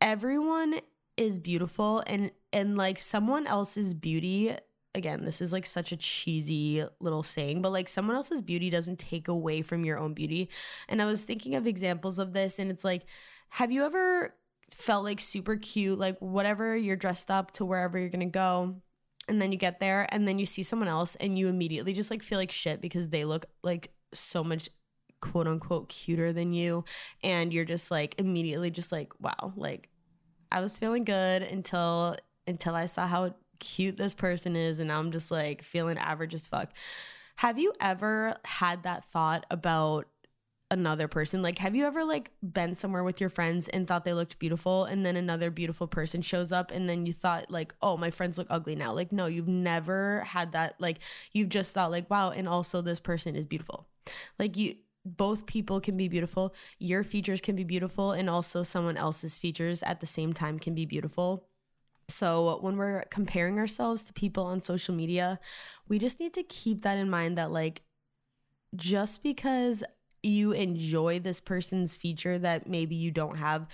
everyone 0.00 0.80
is 1.16 1.38
beautiful 1.38 2.02
and 2.06 2.30
and 2.52 2.76
like 2.76 2.98
someone 2.98 3.46
else's 3.46 3.94
beauty 3.94 4.56
again, 4.94 5.24
this 5.24 5.40
is 5.40 5.52
like 5.52 5.66
such 5.66 5.92
a 5.92 5.96
cheesy 5.96 6.84
little 7.00 7.22
saying, 7.22 7.62
but 7.62 7.72
like 7.72 7.88
someone 7.88 8.16
else's 8.16 8.42
beauty 8.42 8.70
doesn't 8.70 8.98
take 8.98 9.28
away 9.28 9.62
from 9.62 9.84
your 9.84 9.98
own 9.98 10.14
beauty. 10.14 10.50
And 10.88 11.00
I 11.00 11.04
was 11.04 11.24
thinking 11.24 11.54
of 11.54 11.66
examples 11.66 12.18
of 12.18 12.32
this, 12.32 12.58
and 12.58 12.70
it's 12.70 12.84
like, 12.84 13.06
have 13.50 13.70
you 13.70 13.84
ever 13.84 14.34
felt 14.70 15.04
like 15.04 15.20
super 15.20 15.56
cute, 15.56 15.98
like 15.98 16.18
whatever 16.18 16.76
you're 16.76 16.96
dressed 16.96 17.30
up 17.30 17.52
to 17.52 17.64
wherever 17.64 17.98
you're 17.98 18.08
gonna 18.08 18.26
go? 18.26 18.76
And 19.28 19.40
then 19.40 19.52
you 19.52 19.58
get 19.58 19.80
there, 19.80 20.06
and 20.10 20.26
then 20.26 20.38
you 20.38 20.46
see 20.46 20.62
someone 20.62 20.88
else, 20.88 21.14
and 21.16 21.38
you 21.38 21.48
immediately 21.48 21.92
just 21.92 22.10
like 22.10 22.22
feel 22.22 22.38
like 22.38 22.50
shit 22.50 22.80
because 22.80 23.08
they 23.08 23.24
look 23.24 23.46
like 23.62 23.92
so 24.12 24.42
much 24.42 24.68
quote 25.20 25.46
unquote 25.46 25.88
cuter 25.88 26.32
than 26.32 26.52
you. 26.52 26.84
And 27.22 27.52
you're 27.52 27.64
just 27.64 27.90
like 27.90 28.14
immediately 28.18 28.70
just 28.70 28.92
like, 28.92 29.12
wow, 29.20 29.52
like 29.56 29.88
I 30.50 30.60
was 30.60 30.78
feeling 30.78 31.04
good 31.04 31.42
until 31.42 32.16
until 32.46 32.74
I 32.74 32.86
saw 32.86 33.06
how 33.06 33.34
cute 33.60 33.96
this 33.96 34.14
person 34.14 34.56
is 34.56 34.80
and 34.80 34.88
now 34.88 34.98
I'm 34.98 35.12
just 35.12 35.30
like 35.30 35.62
feeling 35.62 35.98
average 35.98 36.34
as 36.34 36.48
fuck. 36.48 36.72
Have 37.36 37.58
you 37.58 37.72
ever 37.80 38.34
had 38.44 38.82
that 38.82 39.04
thought 39.04 39.46
about 39.50 40.06
another 40.70 41.08
person? 41.08 41.42
Like 41.42 41.58
have 41.58 41.74
you 41.74 41.86
ever 41.86 42.04
like 42.04 42.30
been 42.42 42.76
somewhere 42.76 43.04
with 43.04 43.20
your 43.20 43.30
friends 43.30 43.68
and 43.68 43.86
thought 43.86 44.04
they 44.04 44.14
looked 44.14 44.38
beautiful 44.38 44.84
and 44.84 45.04
then 45.04 45.16
another 45.16 45.50
beautiful 45.50 45.86
person 45.86 46.22
shows 46.22 46.52
up 46.52 46.70
and 46.70 46.88
then 46.88 47.06
you 47.06 47.12
thought 47.12 47.50
like, 47.50 47.74
"Oh, 47.82 47.96
my 47.96 48.10
friends 48.10 48.38
look 48.38 48.46
ugly 48.50 48.74
now." 48.76 48.92
Like 48.92 49.12
no, 49.12 49.26
you've 49.26 49.48
never 49.48 50.20
had 50.20 50.52
that 50.52 50.76
like 50.78 51.00
you've 51.32 51.48
just 51.48 51.74
thought 51.74 51.90
like, 51.90 52.08
"Wow, 52.10 52.30
and 52.30 52.48
also 52.48 52.80
this 52.82 53.00
person 53.00 53.36
is 53.36 53.46
beautiful." 53.46 53.88
Like 54.38 54.56
you 54.56 54.76
both 55.04 55.46
people 55.46 55.80
can 55.80 55.96
be 55.96 56.08
beautiful. 56.08 56.54
Your 56.78 57.02
features 57.02 57.40
can 57.40 57.56
be 57.56 57.64
beautiful 57.64 58.12
and 58.12 58.28
also 58.28 58.62
someone 58.62 58.96
else's 58.96 59.38
features 59.38 59.82
at 59.82 60.00
the 60.00 60.06
same 60.06 60.32
time 60.32 60.58
can 60.58 60.74
be 60.74 60.84
beautiful. 60.84 61.46
So, 62.08 62.58
when 62.60 62.76
we're 62.76 63.04
comparing 63.10 63.58
ourselves 63.58 64.02
to 64.04 64.12
people 64.12 64.44
on 64.44 64.60
social 64.60 64.94
media, 64.94 65.38
we 65.88 65.98
just 65.98 66.20
need 66.20 66.34
to 66.34 66.42
keep 66.42 66.82
that 66.82 66.98
in 66.98 67.08
mind 67.08 67.38
that, 67.38 67.52
like, 67.52 67.82
just 68.74 69.22
because 69.22 69.84
you 70.22 70.52
enjoy 70.52 71.20
this 71.20 71.40
person's 71.40 71.96
feature 71.96 72.38
that 72.38 72.66
maybe 72.66 72.94
you 72.94 73.10
don't 73.10 73.36
have, 73.36 73.66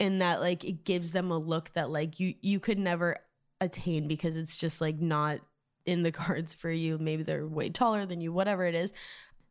and 0.00 0.20
that, 0.22 0.40
like, 0.40 0.64
it 0.64 0.84
gives 0.84 1.12
them 1.12 1.30
a 1.30 1.38
look 1.38 1.72
that, 1.74 1.90
like, 1.90 2.20
you, 2.20 2.34
you 2.40 2.60
could 2.60 2.78
never 2.78 3.16
attain 3.60 4.06
because 4.06 4.36
it's 4.36 4.56
just, 4.56 4.80
like, 4.80 5.00
not 5.00 5.40
in 5.86 6.02
the 6.02 6.12
cards 6.12 6.54
for 6.54 6.70
you. 6.70 6.98
Maybe 6.98 7.22
they're 7.22 7.46
way 7.46 7.70
taller 7.70 8.06
than 8.06 8.20
you, 8.20 8.32
whatever 8.32 8.64
it 8.64 8.74
is. 8.74 8.92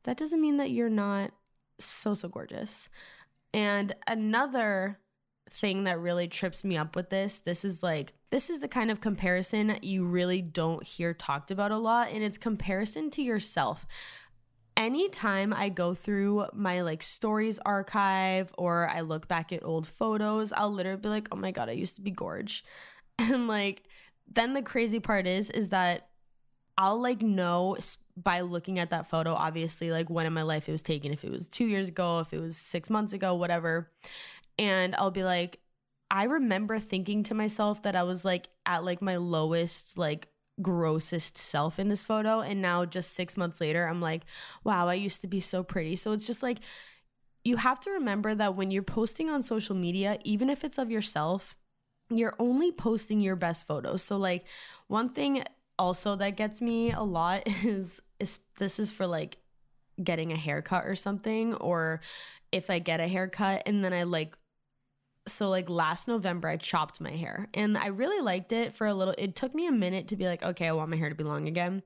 That 0.04 0.18
doesn't 0.18 0.42
mean 0.42 0.58
that 0.58 0.72
you're 0.72 0.90
not 0.90 1.32
so, 1.80 2.14
so 2.14 2.30
gorgeous. 2.30 2.90
And 3.54 3.94
another 4.08 5.00
thing 5.50 5.86
that 5.86 6.00
really 6.00 6.28
trips 6.28 6.64
me 6.64 6.78
up 6.78 6.96
with 6.96 7.10
this. 7.10 7.40
This 7.40 7.64
is 7.64 7.82
like 7.82 8.14
this 8.30 8.50
is 8.50 8.60
the 8.60 8.68
kind 8.68 8.92
of 8.92 9.02
comparison 9.02 9.78
you 9.82 10.06
really 10.06 10.42
don't 10.42 10.84
hear 10.84 11.14
talked 11.14 11.52
about 11.52 11.72
a 11.72 11.78
lot 11.78 12.10
and 12.12 12.24
it's 12.24 12.38
comparison 12.38 13.10
to 13.12 13.22
yourself. 13.22 13.86
Anytime 14.78 15.54
I 15.54 15.70
go 15.70 15.96
through 15.96 16.48
my 16.54 16.82
like 16.84 17.04
stories 17.04 17.60
archive 17.60 18.54
or 18.60 18.88
I 18.90 19.02
look 19.02 19.28
back 19.28 19.52
at 19.52 19.66
old 19.66 19.88
photos, 19.88 20.54
I'll 20.54 20.72
literally 20.72 21.02
be 21.02 21.10
like, 21.10 21.30
"Oh 21.34 21.38
my 21.38 21.52
god, 21.52 21.70
I 21.70 21.74
used 21.74 21.96
to 21.98 22.04
be 22.04 22.12
gorge." 22.12 22.64
And 23.20 23.48
like 23.48 23.84
then 24.32 24.54
the 24.54 24.62
crazy 24.62 25.00
part 25.00 25.26
is 25.28 25.50
is 25.50 25.70
that 25.70 26.10
I'll 26.78 27.02
like 27.02 27.22
know 27.24 27.78
by 28.16 28.42
looking 28.42 28.80
at 28.80 28.92
that 28.92 29.10
photo 29.10 29.34
obviously 29.34 29.92
like 29.92 30.10
when 30.10 30.26
in 30.28 30.34
my 30.34 30.44
life 30.44 30.70
it 30.70 30.72
was 30.74 30.84
taken 30.84 31.12
if 31.14 31.24
it 31.24 31.32
was 31.32 31.50
2 31.50 31.66
years 31.68 31.90
ago, 31.90 32.20
if 32.20 32.34
it 32.34 32.40
was 32.40 32.58
6 32.58 32.90
months 32.92 33.14
ago, 33.14 33.36
whatever 33.36 33.92
and 34.60 34.96
I'll 34.96 35.12
be 35.12 35.24
like, 35.24 35.60
I 36.12 36.24
remember 36.26 36.80
thinking 36.80 37.24
to 37.24 37.34
myself 37.36 37.84
that 37.84 37.96
I 37.96 38.04
was 38.04 38.26
like 38.26 38.50
at 38.66 38.84
like 38.86 39.02
my 39.02 39.18
lowest, 39.18 39.98
like 39.98 40.30
grossest 40.62 41.38
self 41.38 41.80
in 41.80 41.88
this 41.90 42.04
photo. 42.04 42.42
And 42.42 42.62
now, 42.62 42.86
just 42.86 43.14
six 43.14 43.38
months 43.38 43.62
later, 43.62 43.88
I'm 43.88 44.02
like, 44.02 44.24
wow, 44.64 44.88
I 44.88 44.96
used 44.96 45.22
to 45.22 45.28
be 45.28 45.40
so 45.40 45.64
pretty. 45.64 45.96
So 45.96 46.12
it's 46.12 46.28
just 46.28 46.44
like, 46.44 46.60
you 47.44 47.58
have 47.58 47.80
to 47.82 47.92
remember 47.92 48.36
that 48.36 48.56
when 48.56 48.72
you're 48.72 48.84
posting 48.84 49.30
on 49.30 49.42
social 49.42 49.76
media, 49.76 50.18
even 50.24 50.50
if 50.50 50.64
it's 50.64 50.78
of 50.78 50.92
yourself, 50.92 51.56
you're 52.10 52.36
only 52.40 52.72
posting 52.72 53.22
your 53.22 53.36
best 53.36 53.68
photos. 53.68 54.04
So, 54.04 54.18
like, 54.18 54.46
one 54.88 55.10
thing 55.10 55.44
also 55.80 56.16
that 56.16 56.36
gets 56.36 56.62
me 56.62 56.92
a 56.92 57.02
lot 57.02 57.44
is, 57.64 58.02
is 58.20 58.40
this 58.58 58.80
is 58.80 58.92
for 58.92 59.06
like 59.06 59.38
getting 60.04 60.32
a 60.32 60.38
haircut 60.38 60.86
or 60.86 60.96
something, 60.96 61.54
or 61.56 62.02
if 62.52 62.70
I 62.70 62.80
get 62.80 63.00
a 63.00 63.08
haircut 63.08 63.64
and 63.66 63.84
then 63.84 63.94
I 63.94 64.04
like 64.04 64.38
so 65.28 65.50
like 65.50 65.70
last 65.70 66.08
November 66.08 66.48
I 66.48 66.58
chopped 66.58 67.02
my 67.02 67.12
hair 67.12 67.48
and 67.54 67.78
I 67.78 67.88
really 67.88 68.22
liked 68.22 68.52
it 68.52 68.74
for 68.74 68.88
a 68.88 68.94
little 68.94 69.16
it 69.18 69.36
took 69.36 69.54
me 69.54 69.68
a 69.68 69.72
minute 69.72 70.10
to 70.10 70.16
be 70.16 70.28
like 70.28 70.44
okay 70.44 70.68
I 70.68 70.72
want 70.74 70.90
my 70.90 70.98
hair 70.98 71.10
to 71.10 71.16
be 71.16 71.24
long 71.24 71.48
again. 71.48 71.84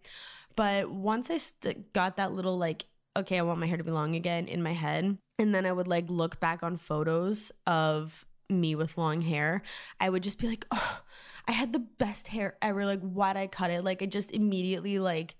But 0.55 0.91
once 0.91 1.29
I 1.29 1.37
st- 1.37 1.93
got 1.93 2.17
that 2.17 2.31
little 2.31 2.57
like 2.57 2.85
okay 3.17 3.39
I 3.39 3.43
want 3.43 3.59
my 3.59 3.67
hair 3.67 3.77
to 3.77 3.83
be 3.83 3.91
long 3.91 4.15
again 4.15 4.47
in 4.47 4.63
my 4.63 4.73
head 4.73 5.17
and 5.39 5.55
then 5.55 5.65
I 5.65 5.71
would 5.71 5.87
like 5.87 6.09
look 6.09 6.39
back 6.39 6.63
on 6.63 6.77
photos 6.77 7.51
of 7.65 8.25
me 8.49 8.75
with 8.75 8.97
long 8.97 9.21
hair 9.21 9.61
I 9.99 10.09
would 10.09 10.23
just 10.23 10.39
be 10.39 10.47
like 10.47 10.65
oh 10.71 11.01
I 11.47 11.53
had 11.53 11.73
the 11.73 11.79
best 11.79 12.27
hair 12.27 12.57
ever 12.61 12.85
like 12.85 13.01
why'd 13.01 13.37
I 13.37 13.47
cut 13.47 13.71
it? 13.71 13.83
Like 13.83 14.01
I 14.01 14.05
just 14.05 14.31
immediately 14.31 14.99
like 14.99 15.35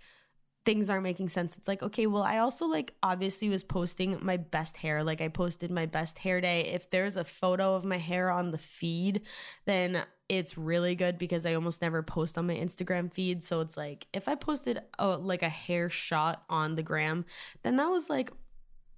things 0.65 0.89
aren't 0.89 1.03
making 1.03 1.29
sense. 1.29 1.57
It's 1.57 1.67
like, 1.67 1.81
okay, 1.81 2.05
well, 2.05 2.21
I 2.21 2.37
also 2.37 2.67
like 2.67 2.93
obviously 3.01 3.49
was 3.49 3.63
posting 3.63 4.17
my 4.21 4.37
best 4.37 4.77
hair. 4.77 5.03
Like 5.03 5.21
I 5.21 5.27
posted 5.27 5.71
my 5.71 5.87
best 5.87 6.19
hair 6.19 6.39
day. 6.39 6.61
If 6.65 6.89
there's 6.89 7.15
a 7.15 7.23
photo 7.23 7.75
of 7.75 7.83
my 7.83 7.97
hair 7.97 8.29
on 8.29 8.51
the 8.51 8.57
feed, 8.57 9.21
then 9.65 10.03
it's 10.29 10.57
really 10.57 10.95
good 10.95 11.17
because 11.17 11.45
I 11.45 11.55
almost 11.55 11.81
never 11.81 12.03
post 12.03 12.37
on 12.37 12.47
my 12.47 12.53
Instagram 12.55 13.11
feed. 13.11 13.43
So 13.43 13.61
it's 13.61 13.75
like 13.75 14.07
if 14.13 14.27
I 14.27 14.35
posted 14.35 14.79
a, 14.99 15.17
like 15.17 15.41
a 15.41 15.49
hair 15.49 15.89
shot 15.89 16.43
on 16.49 16.75
the 16.75 16.83
gram, 16.83 17.25
then 17.63 17.77
that 17.77 17.89
was 17.89 18.09
like 18.09 18.31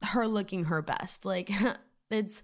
her 0.03 0.27
looking 0.27 0.65
her 0.65 0.82
best. 0.82 1.25
Like 1.34 1.50
it's 2.12 2.43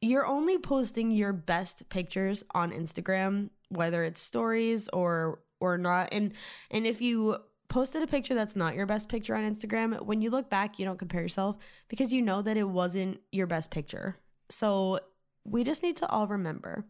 you're 0.00 0.26
only 0.26 0.58
posting 0.58 1.10
your 1.10 1.32
best 1.32 1.88
pictures 1.88 2.44
on 2.54 2.70
Instagram, 2.70 3.50
whether 3.68 4.04
it's 4.04 4.20
stories 4.20 4.88
or 4.88 5.40
or 5.60 5.76
not. 5.76 6.10
And 6.12 6.32
and 6.70 6.86
if 6.86 7.02
you 7.02 7.38
posted 7.74 8.04
a 8.04 8.06
picture 8.06 8.36
that's 8.36 8.54
not 8.54 8.76
your 8.76 8.86
best 8.86 9.08
picture 9.08 9.34
on 9.34 9.42
Instagram, 9.42 10.00
when 10.06 10.22
you 10.22 10.30
look 10.30 10.48
back, 10.48 10.78
you 10.78 10.84
don't 10.84 10.96
compare 10.96 11.22
yourself 11.22 11.56
because 11.88 12.12
you 12.12 12.22
know 12.22 12.40
that 12.40 12.56
it 12.56 12.68
wasn't 12.68 13.18
your 13.32 13.48
best 13.48 13.72
picture. 13.72 14.16
So 14.48 15.00
we 15.44 15.64
just 15.64 15.82
need 15.82 15.96
to 15.96 16.06
all 16.08 16.28
remember 16.28 16.86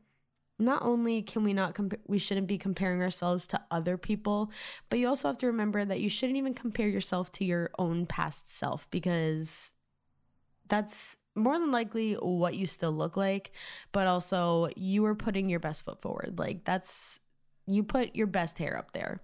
not 0.58 0.82
only 0.82 1.22
can 1.22 1.42
we 1.42 1.54
not 1.54 1.74
comp- 1.74 2.00
we 2.06 2.18
shouldn't 2.18 2.46
be 2.46 2.58
comparing 2.58 3.00
ourselves 3.00 3.44
to 3.44 3.60
other 3.72 3.96
people 3.96 4.52
but 4.88 5.00
you 5.00 5.08
also 5.08 5.26
have 5.26 5.38
to 5.38 5.48
remember 5.48 5.84
that 5.84 6.00
you 6.00 6.08
shouldn't 6.08 6.36
even 6.36 6.54
compare 6.54 6.86
yourself 6.86 7.32
to 7.32 7.44
your 7.44 7.70
own 7.76 8.06
past 8.06 8.54
self 8.54 8.88
because 8.92 9.72
that's 10.68 11.16
more 11.34 11.58
than 11.58 11.72
likely 11.72 12.14
what 12.14 12.54
you 12.54 12.68
still 12.68 12.92
look 12.92 13.16
like 13.16 13.50
but 13.90 14.06
also 14.06 14.68
you 14.76 15.04
are 15.04 15.16
putting 15.16 15.48
your 15.48 15.58
best 15.58 15.84
foot 15.84 16.00
forward 16.00 16.38
like 16.38 16.64
that's 16.64 17.18
you 17.66 17.82
put 17.82 18.14
your 18.14 18.28
best 18.28 18.58
hair 18.58 18.78
up 18.78 18.92
there 18.92 19.20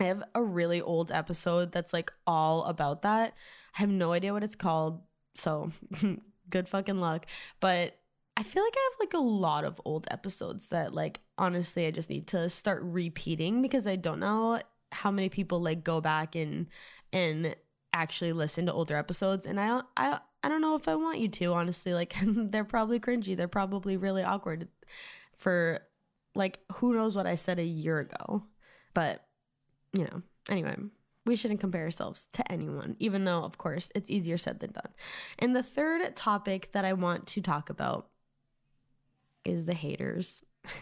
I 0.00 0.04
have 0.04 0.22
a 0.34 0.42
really 0.42 0.80
old 0.80 1.12
episode 1.12 1.72
that's 1.72 1.92
like 1.92 2.12
all 2.26 2.64
about 2.64 3.02
that. 3.02 3.34
I 3.76 3.80
have 3.80 3.90
no 3.90 4.12
idea 4.12 4.32
what 4.32 4.42
it's 4.42 4.56
called, 4.56 5.02
so 5.34 5.70
good 6.50 6.68
fucking 6.68 7.00
luck. 7.00 7.26
But 7.60 7.98
I 8.36 8.42
feel 8.42 8.62
like 8.62 8.74
I 8.76 8.90
have 8.90 9.00
like 9.00 9.14
a 9.14 9.24
lot 9.24 9.64
of 9.64 9.80
old 9.84 10.08
episodes 10.10 10.68
that 10.68 10.92
like 10.92 11.20
honestly 11.38 11.86
I 11.86 11.90
just 11.90 12.10
need 12.10 12.26
to 12.28 12.48
start 12.48 12.82
repeating 12.82 13.62
because 13.62 13.86
I 13.86 13.96
don't 13.96 14.20
know 14.20 14.60
how 14.90 15.10
many 15.10 15.28
people 15.28 15.60
like 15.60 15.84
go 15.84 16.00
back 16.00 16.34
and 16.34 16.66
and 17.12 17.54
actually 17.92 18.32
listen 18.32 18.66
to 18.66 18.72
older 18.72 18.96
episodes 18.96 19.46
and 19.46 19.60
I 19.60 19.82
I 19.96 20.18
I 20.42 20.48
don't 20.48 20.60
know 20.60 20.74
if 20.74 20.88
I 20.88 20.96
want 20.96 21.20
you 21.20 21.28
to 21.28 21.54
honestly 21.54 21.94
like 21.94 22.14
they're 22.22 22.64
probably 22.64 22.98
cringy 22.98 23.36
they're 23.36 23.46
probably 23.46 23.96
really 23.96 24.24
awkward 24.24 24.68
for 25.36 25.80
like 26.34 26.58
who 26.74 26.92
knows 26.92 27.14
what 27.14 27.26
I 27.26 27.36
said 27.36 27.60
a 27.60 27.64
year 27.64 28.00
ago 28.00 28.44
but 28.94 29.24
you 29.94 30.04
know 30.04 30.22
anyway 30.50 30.76
we 31.26 31.36
shouldn't 31.36 31.60
compare 31.60 31.84
ourselves 31.84 32.28
to 32.32 32.52
anyone 32.52 32.96
even 32.98 33.24
though 33.24 33.42
of 33.44 33.56
course 33.56 33.90
it's 33.94 34.10
easier 34.10 34.36
said 34.36 34.60
than 34.60 34.72
done. 34.72 34.92
And 35.38 35.56
the 35.56 35.62
third 35.62 36.14
topic 36.16 36.72
that 36.72 36.84
I 36.84 36.92
want 36.92 37.26
to 37.28 37.40
talk 37.40 37.70
about 37.70 38.08
is 39.44 39.64
the 39.64 39.74
haters. 39.74 40.44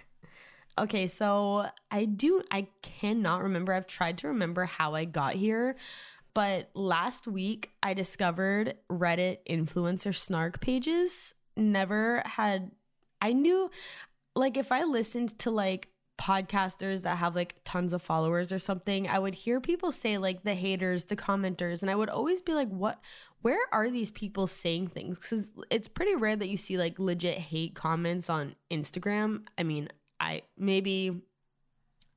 Okay 0.78 1.06
so 1.06 1.66
I 1.90 2.06
do 2.06 2.42
I 2.50 2.66
cannot 2.80 3.42
remember. 3.42 3.74
I've 3.74 3.86
tried 3.86 4.16
to 4.18 4.28
remember 4.28 4.64
how 4.64 4.94
I 4.94 5.04
got 5.04 5.34
here 5.34 5.76
but 6.34 6.70
last 6.74 7.26
week, 7.26 7.70
I 7.82 7.94
discovered 7.94 8.74
Reddit 8.90 9.38
influencer 9.48 10.14
snark 10.14 10.60
pages. 10.60 11.34
Never 11.56 12.22
had, 12.24 12.70
I 13.20 13.32
knew, 13.34 13.70
like, 14.34 14.56
if 14.56 14.72
I 14.72 14.84
listened 14.84 15.38
to 15.40 15.50
like 15.50 15.88
podcasters 16.18 17.02
that 17.02 17.18
have 17.18 17.34
like 17.34 17.56
tons 17.64 17.92
of 17.92 18.02
followers 18.02 18.52
or 18.52 18.58
something, 18.58 19.08
I 19.08 19.18
would 19.18 19.34
hear 19.34 19.60
people 19.60 19.92
say 19.92 20.18
like 20.18 20.44
the 20.44 20.54
haters, 20.54 21.06
the 21.06 21.16
commenters, 21.16 21.82
and 21.82 21.90
I 21.90 21.94
would 21.94 22.10
always 22.10 22.42
be 22.42 22.54
like, 22.54 22.68
what, 22.68 23.00
where 23.40 23.60
are 23.72 23.90
these 23.90 24.10
people 24.10 24.46
saying 24.46 24.88
things? 24.88 25.18
Because 25.18 25.52
it's 25.70 25.88
pretty 25.88 26.14
rare 26.14 26.36
that 26.36 26.48
you 26.48 26.56
see 26.56 26.78
like 26.78 26.98
legit 26.98 27.36
hate 27.36 27.74
comments 27.74 28.30
on 28.30 28.54
Instagram. 28.70 29.46
I 29.58 29.62
mean, 29.64 29.88
I 30.20 30.42
maybe 30.56 31.22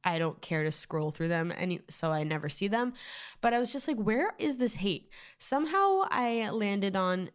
I 0.04 0.20
don't 0.20 0.40
care 0.40 0.64
to 0.64 0.72
scroll 0.72 1.10
through 1.10 1.30
them 1.30 1.52
and 1.58 1.80
so 1.90 2.12
I 2.12 2.22
never 2.22 2.48
see 2.48 2.68
them. 2.68 2.94
But 3.42 3.54
I 3.54 3.60
was 3.60 3.74
just 3.74 3.88
like, 3.88 3.98
where 3.98 4.34
is 4.38 4.58
this 4.58 4.76
hate? 4.76 5.10
Somehow 5.40 6.04
I 6.12 6.50
landed 6.52 6.96
on 6.96 7.32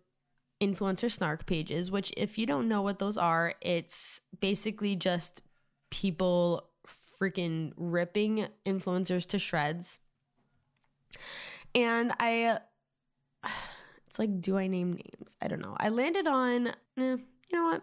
influencer 0.60 1.10
snark 1.10 1.46
pages, 1.46 1.90
which 1.90 2.12
if 2.16 2.38
you 2.38 2.46
don't 2.46 2.68
know 2.68 2.82
what 2.82 2.98
those 2.98 3.16
are, 3.16 3.54
it's 3.60 4.20
basically 4.40 4.94
just 4.94 5.42
people 5.90 6.68
freaking 7.20 7.72
ripping 7.76 8.46
influencers 8.64 9.26
to 9.28 9.38
shreds. 9.38 10.00
And 11.74 12.12
I 12.18 12.58
it's 14.06 14.18
like 14.18 14.40
do 14.40 14.56
I 14.56 14.66
name 14.66 14.92
names? 14.92 15.36
I 15.40 15.48
don't 15.48 15.60
know. 15.60 15.76
I 15.78 15.88
landed 15.88 16.26
on 16.26 16.68
eh, 16.68 16.72
you 16.96 17.18
know 17.52 17.64
what? 17.64 17.82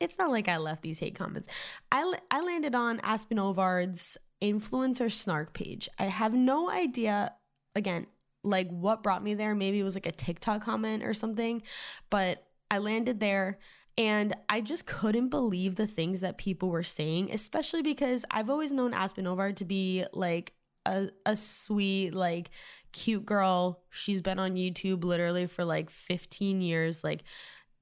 it's 0.00 0.18
not 0.18 0.30
like 0.30 0.48
I 0.48 0.56
left 0.56 0.82
these 0.82 0.98
hate 0.98 1.14
comments. 1.14 1.48
I, 1.92 2.12
I 2.30 2.40
landed 2.40 2.74
on 2.74 3.00
Aspen 3.00 3.38
Ovard's 3.38 4.16
influencer 4.42 5.12
snark 5.12 5.52
page. 5.52 5.88
I 5.98 6.04
have 6.04 6.32
no 6.32 6.70
idea, 6.70 7.34
again, 7.76 8.06
like 8.42 8.70
what 8.70 9.02
brought 9.02 9.22
me 9.22 9.34
there. 9.34 9.54
Maybe 9.54 9.78
it 9.78 9.84
was 9.84 9.94
like 9.94 10.06
a 10.06 10.12
TikTok 10.12 10.64
comment 10.64 11.04
or 11.04 11.12
something, 11.12 11.62
but 12.08 12.46
I 12.70 12.78
landed 12.78 13.20
there 13.20 13.58
and 13.98 14.34
I 14.48 14.60
just 14.60 14.86
couldn't 14.86 15.28
believe 15.28 15.76
the 15.76 15.86
things 15.86 16.20
that 16.20 16.38
people 16.38 16.70
were 16.70 16.82
saying, 16.82 17.30
especially 17.32 17.82
because 17.82 18.24
I've 18.30 18.50
always 18.50 18.72
known 18.72 18.94
Aspen 18.94 19.26
Ovard 19.26 19.56
to 19.56 19.64
be 19.64 20.04
like 20.12 20.54
a, 20.86 21.08
a 21.26 21.36
sweet, 21.36 22.14
like 22.14 22.50
cute 22.92 23.26
girl. 23.26 23.82
She's 23.90 24.22
been 24.22 24.38
on 24.38 24.54
YouTube 24.54 25.04
literally 25.04 25.46
for 25.46 25.64
like 25.64 25.90
15 25.90 26.60
years. 26.60 27.04
Like, 27.04 27.22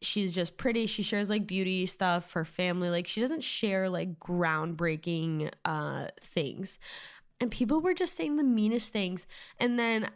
she's 0.02 0.32
just 0.32 0.56
pretty. 0.56 0.86
She 0.86 1.02
shares 1.02 1.30
like 1.30 1.46
beauty 1.46 1.86
stuff, 1.86 2.32
her 2.32 2.44
family. 2.44 2.90
Like 2.90 3.06
she 3.06 3.20
doesn't 3.20 3.42
share 3.42 3.88
like 3.88 4.18
groundbreaking 4.18 5.50
uh 5.64 6.08
things. 6.20 6.78
And 7.40 7.50
people 7.50 7.80
were 7.80 7.94
just 7.94 8.16
saying 8.16 8.36
the 8.36 8.44
meanest 8.44 8.92
things. 8.92 9.26
And 9.58 9.78
then 9.78 10.08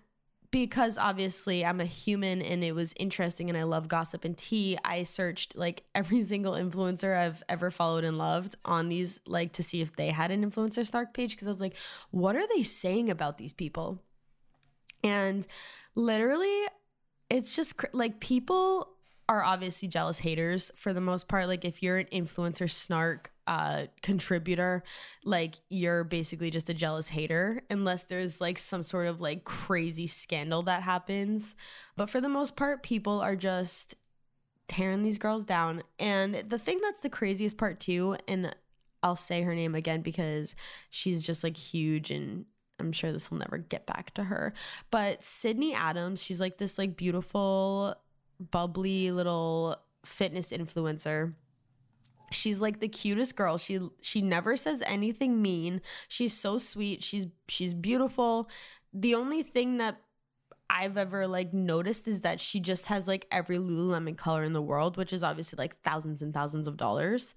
because 0.52 0.98
obviously 0.98 1.64
I'm 1.64 1.80
a 1.80 1.86
human 1.86 2.42
and 2.42 2.62
it 2.62 2.74
was 2.74 2.94
interesting 2.96 3.48
and 3.48 3.58
I 3.58 3.64
love 3.64 3.88
gossip 3.88 4.24
and 4.24 4.36
tea, 4.36 4.78
I 4.84 5.02
searched 5.02 5.56
like 5.56 5.82
every 5.94 6.22
single 6.22 6.52
influencer 6.52 7.16
I've 7.16 7.42
ever 7.48 7.72
followed 7.72 8.04
and 8.04 8.18
loved 8.18 8.54
on 8.64 8.88
these, 8.88 9.18
like 9.26 9.52
to 9.54 9.64
see 9.64 9.80
if 9.80 9.96
they 9.96 10.10
had 10.10 10.30
an 10.30 10.48
influencer 10.48 10.86
snark 10.86 11.14
page. 11.14 11.36
Cause 11.36 11.48
I 11.48 11.50
was 11.50 11.60
like, 11.60 11.76
what 12.12 12.36
are 12.36 12.46
they 12.54 12.62
saying 12.62 13.10
about 13.10 13.38
these 13.38 13.52
people? 13.52 14.00
And 15.02 15.44
literally, 15.96 16.60
it's 17.28 17.56
just 17.56 17.78
cr- 17.78 17.86
like 17.92 18.20
people 18.20 18.88
are 19.28 19.42
obviously 19.42 19.88
jealous 19.88 20.18
haters 20.18 20.70
for 20.76 20.92
the 20.92 21.00
most 21.00 21.26
part. 21.26 21.48
Like 21.48 21.64
if 21.64 21.82
you're 21.82 21.96
an 21.96 22.08
influencer 22.12 22.70
snark 22.70 23.31
uh 23.46 23.86
contributor, 24.02 24.82
like 25.24 25.56
you're 25.68 26.04
basically 26.04 26.50
just 26.50 26.70
a 26.70 26.74
jealous 26.74 27.08
hater 27.08 27.62
unless 27.70 28.04
there's 28.04 28.40
like 28.40 28.58
some 28.58 28.82
sort 28.82 29.06
of 29.06 29.20
like 29.20 29.44
crazy 29.44 30.06
scandal 30.06 30.62
that 30.62 30.82
happens. 30.82 31.56
But 31.96 32.10
for 32.10 32.20
the 32.20 32.28
most 32.28 32.56
part, 32.56 32.82
people 32.82 33.20
are 33.20 33.36
just 33.36 33.96
tearing 34.68 35.02
these 35.02 35.18
girls 35.18 35.44
down. 35.44 35.82
And 35.98 36.34
the 36.34 36.58
thing 36.58 36.80
that's 36.82 37.00
the 37.00 37.10
craziest 37.10 37.58
part 37.58 37.80
too, 37.80 38.16
and 38.26 38.54
I'll 39.02 39.16
say 39.16 39.42
her 39.42 39.54
name 39.54 39.74
again 39.74 40.02
because 40.02 40.54
she's 40.88 41.22
just 41.22 41.42
like 41.42 41.56
huge 41.56 42.10
and 42.10 42.46
I'm 42.78 42.92
sure 42.92 43.12
this 43.12 43.30
will 43.30 43.38
never 43.38 43.58
get 43.58 43.86
back 43.86 44.14
to 44.14 44.24
her. 44.24 44.52
But 44.90 45.24
Sydney 45.24 45.74
Adams, 45.74 46.22
she's 46.22 46.40
like 46.40 46.58
this 46.58 46.78
like 46.78 46.96
beautiful 46.96 47.94
bubbly 48.50 49.12
little 49.12 49.76
fitness 50.04 50.52
influencer. 50.52 51.34
She's 52.32 52.60
like 52.60 52.80
the 52.80 52.88
cutest 52.88 53.36
girl. 53.36 53.58
She 53.58 53.80
she 54.00 54.22
never 54.22 54.56
says 54.56 54.82
anything 54.86 55.40
mean. 55.42 55.80
She's 56.08 56.32
so 56.32 56.58
sweet. 56.58 57.02
She's 57.02 57.26
she's 57.48 57.74
beautiful. 57.74 58.48
The 58.92 59.14
only 59.14 59.42
thing 59.42 59.78
that 59.78 60.00
I've 60.68 60.96
ever 60.96 61.26
like 61.26 61.52
noticed 61.52 62.08
is 62.08 62.22
that 62.22 62.40
she 62.40 62.58
just 62.58 62.86
has 62.86 63.06
like 63.06 63.26
every 63.30 63.58
Lululemon 63.58 64.16
color 64.16 64.42
in 64.42 64.54
the 64.54 64.62
world, 64.62 64.96
which 64.96 65.12
is 65.12 65.22
obviously 65.22 65.56
like 65.58 65.80
thousands 65.82 66.22
and 66.22 66.32
thousands 66.32 66.66
of 66.66 66.76
dollars. 66.76 67.34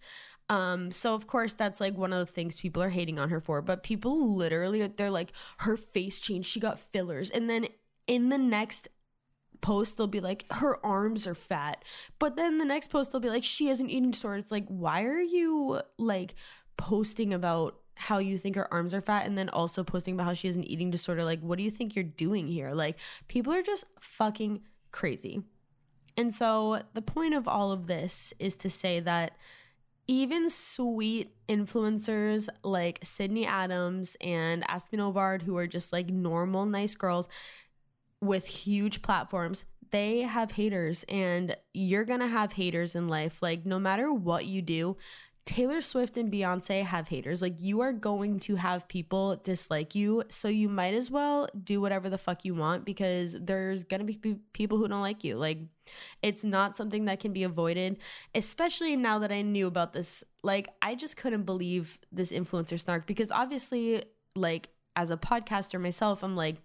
Um, 0.49 0.91
so 0.91 1.15
of 1.15 1.27
course 1.27 1.53
that's 1.53 1.81
like 1.81 1.97
one 1.97 2.13
of 2.13 2.19
the 2.19 2.31
things 2.31 2.60
people 2.62 2.81
are 2.81 2.89
hating 2.89 3.19
on 3.19 3.29
her 3.29 3.39
for. 3.39 3.62
But 3.62 3.84
people 3.84 4.36
literally 4.36 4.88
they're 4.88 5.10
like, 5.10 5.34
her 5.60 5.75
face 5.75 6.19
changed, 6.19 6.49
she 6.49 6.60
got 6.60 6.79
fillers, 6.79 7.29
and 7.29 7.49
then 7.49 7.67
in 8.08 8.29
the 8.29 8.38
next 8.38 8.88
post 9.62 9.98
they'll 9.98 10.08
be 10.08 10.20
like 10.20 10.46
her 10.54 10.84
arms 10.86 11.28
are 11.28 11.36
fat. 11.36 11.84
But 12.20 12.36
then 12.36 12.58
the 12.58 12.65
next 12.65 12.89
post 12.89 13.12
they'll 13.12 13.22
be 13.22 13.30
like 13.30 13.44
she 13.44 13.68
has 13.68 13.80
an 13.80 13.89
eating 13.89 14.12
disorder 14.12 14.38
it's 14.38 14.52
like 14.52 14.68
why 14.68 15.04
are 15.04 15.22
you 15.22 15.82
like 15.98 16.36
posting 16.78 17.34
about 17.34 17.80
how 17.98 18.18
you 18.18 18.38
think 18.38 18.56
her 18.58 18.72
arms 18.74 18.94
are 18.94 19.02
fat 19.02 19.26
and 19.26 19.38
then 19.38 19.48
also 19.50 19.84
posting 19.84 20.15
about 20.15 20.26
how 20.26 20.34
she 20.34 20.48
has 20.48 20.56
an 20.56 20.63
eating 20.63 20.91
disorder? 20.91 21.24
Like 21.24 21.41
what 21.41 21.58
do 21.58 21.63
you 21.63 21.72
think 21.72 21.96
you're 21.96 22.04
doing 22.04 22.48
here? 22.48 22.74
Like 22.74 23.00
people 23.28 23.54
are 23.54 23.62
just 23.62 23.86
fucking 24.00 24.62
crazy. 24.91 25.41
And 26.18 26.34
so 26.34 26.82
the 26.94 27.02
point 27.02 27.34
of 27.34 27.48
all 27.48 27.72
of 27.72 27.88
this 27.88 28.34
is 28.39 28.56
to 28.58 28.70
say 28.70 29.00
that 29.02 29.38
even 30.08 30.50
sweet 30.50 31.32
influencers 31.48 32.48
like 32.63 33.00
Sydney 33.04 33.46
Adams 33.46 34.15
and 34.22 34.63
Aspen 34.70 35.00
Ovard, 35.00 35.41
who 35.41 35.58
are 35.58 35.68
just 35.68 35.91
like 35.91 36.10
normal, 36.10 36.65
nice 36.65 36.96
girls, 36.96 37.28
with 38.21 38.45
huge 38.45 39.01
platforms, 39.01 39.65
they 39.91 40.21
have 40.21 40.54
haters 40.54 41.06
and 41.08 41.56
you're 41.73 42.06
going 42.06 42.19
to 42.19 42.28
have 42.28 42.54
haters 42.54 42.95
in 42.95 43.08
life. 43.08 43.41
Like, 43.41 43.65
no 43.65 43.80
matter 43.80 44.12
what 44.12 44.45
you 44.45 44.62
do, 44.62 44.97
Taylor 45.45 45.80
Swift 45.80 46.17
and 46.17 46.32
Beyonce 46.32 46.84
have 46.84 47.10
haters. 47.10 47.39
Like, 47.39 47.62
you 47.62 47.82
are 47.82 47.93
going 47.93 48.39
to 48.41 48.56
have 48.56 48.88
people 48.88 49.36
dislike 49.43 49.93
you. 49.93 50.23
So, 50.28 50.47
you 50.47 50.67
might 50.67 50.95
as 50.95 51.12
well 51.12 51.47
do 51.63 51.80
whatever 51.80 52.10
the 52.10 52.17
fuck 52.17 52.43
you 52.43 52.56
want 52.56 52.84
because 52.84 53.38
there's 53.39 53.84
going 53.84 54.06
to 54.06 54.12
be 54.12 54.38
people 54.54 54.80
who 54.80 54.88
don't 54.88 55.01
like 55.01 55.23
you. 55.23 55.36
Like, 55.36 55.60
it's 56.23 56.43
not 56.43 56.75
something 56.75 57.06
that 57.06 57.19
can 57.19 57.32
be 57.32 57.43
avoided, 57.43 57.99
especially 58.34 58.95
now 58.95 59.19
that 59.19 59.32
I 59.32 59.43
knew 59.43 59.67
about 59.67 59.93
this. 59.93 60.23
Like, 60.41 60.69
I 60.82 60.95
just 60.95 61.15
couldn't 61.15 61.43
believe 61.43 61.99
this 62.12 62.32
influencer 62.32 62.80
snark 62.80 63.06
because 63.06 63.32
obviously, 63.32 64.04
like, 64.36 64.69
as 64.95 65.12
a 65.12 65.17
podcaster 65.17 65.80
myself, 65.80 66.23
I'm 66.23 66.36
like, 66.36 66.56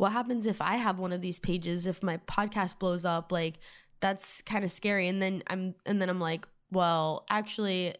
what 0.00 0.12
happens 0.12 0.46
if 0.46 0.62
I 0.62 0.76
have 0.76 0.98
one 0.98 1.12
of 1.12 1.20
these 1.20 1.38
pages 1.38 1.86
if 1.86 2.02
my 2.02 2.16
podcast 2.26 2.78
blows 2.78 3.04
up 3.04 3.30
like 3.30 3.58
that's 4.00 4.40
kind 4.40 4.64
of 4.64 4.70
scary. 4.70 5.08
And 5.08 5.20
then 5.20 5.42
I'm 5.46 5.74
and 5.84 6.00
then 6.00 6.08
I'm 6.08 6.18
like 6.18 6.48
well 6.72 7.26
actually 7.28 7.94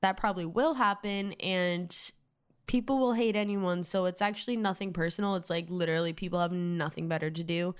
that 0.00 0.16
probably 0.16 0.46
will 0.46 0.74
happen 0.74 1.32
and 1.32 1.92
people 2.68 3.00
will 3.00 3.14
hate 3.14 3.34
anyone. 3.34 3.82
So 3.82 4.04
it's 4.04 4.22
actually 4.22 4.58
nothing 4.58 4.92
personal. 4.92 5.34
It's 5.34 5.50
like 5.50 5.66
literally 5.68 6.12
people 6.12 6.38
have 6.38 6.52
nothing 6.52 7.08
better 7.08 7.30
to 7.30 7.42
do. 7.42 7.74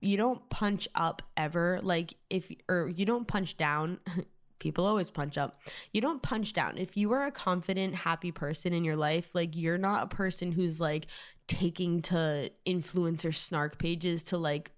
You 0.00 0.16
don't 0.16 0.50
punch 0.50 0.88
up 0.96 1.22
ever. 1.36 1.78
Like 1.80 2.14
if 2.28 2.50
or 2.68 2.88
you 2.88 3.06
don't 3.06 3.28
punch 3.28 3.56
down 3.56 4.00
people 4.64 4.86
always 4.86 5.10
punch 5.10 5.36
up. 5.36 5.60
You 5.92 6.00
don't 6.00 6.22
punch 6.22 6.54
down. 6.54 6.78
If 6.78 6.96
you 6.96 7.12
are 7.12 7.26
a 7.26 7.30
confident, 7.30 7.94
happy 7.94 8.32
person 8.32 8.72
in 8.72 8.82
your 8.82 8.96
life, 8.96 9.34
like 9.34 9.54
you're 9.54 9.76
not 9.76 10.04
a 10.04 10.16
person 10.16 10.52
who's 10.52 10.80
like 10.80 11.06
taking 11.46 12.02
to 12.02 12.50
influencer 12.66 13.34
snark 13.34 13.78
pages 13.78 14.22
to 14.24 14.38
like 14.38 14.72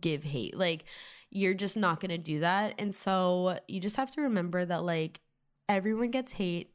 give 0.00 0.24
hate. 0.24 0.56
Like 0.56 0.84
you're 1.30 1.54
just 1.54 1.76
not 1.76 2.00
going 2.00 2.10
to 2.10 2.18
do 2.18 2.40
that. 2.40 2.74
And 2.78 2.94
so 2.94 3.58
you 3.68 3.80
just 3.80 3.96
have 3.96 4.10
to 4.12 4.22
remember 4.22 4.64
that 4.64 4.84
like 4.84 5.20
everyone 5.68 6.10
gets 6.10 6.32
hate 6.32 6.72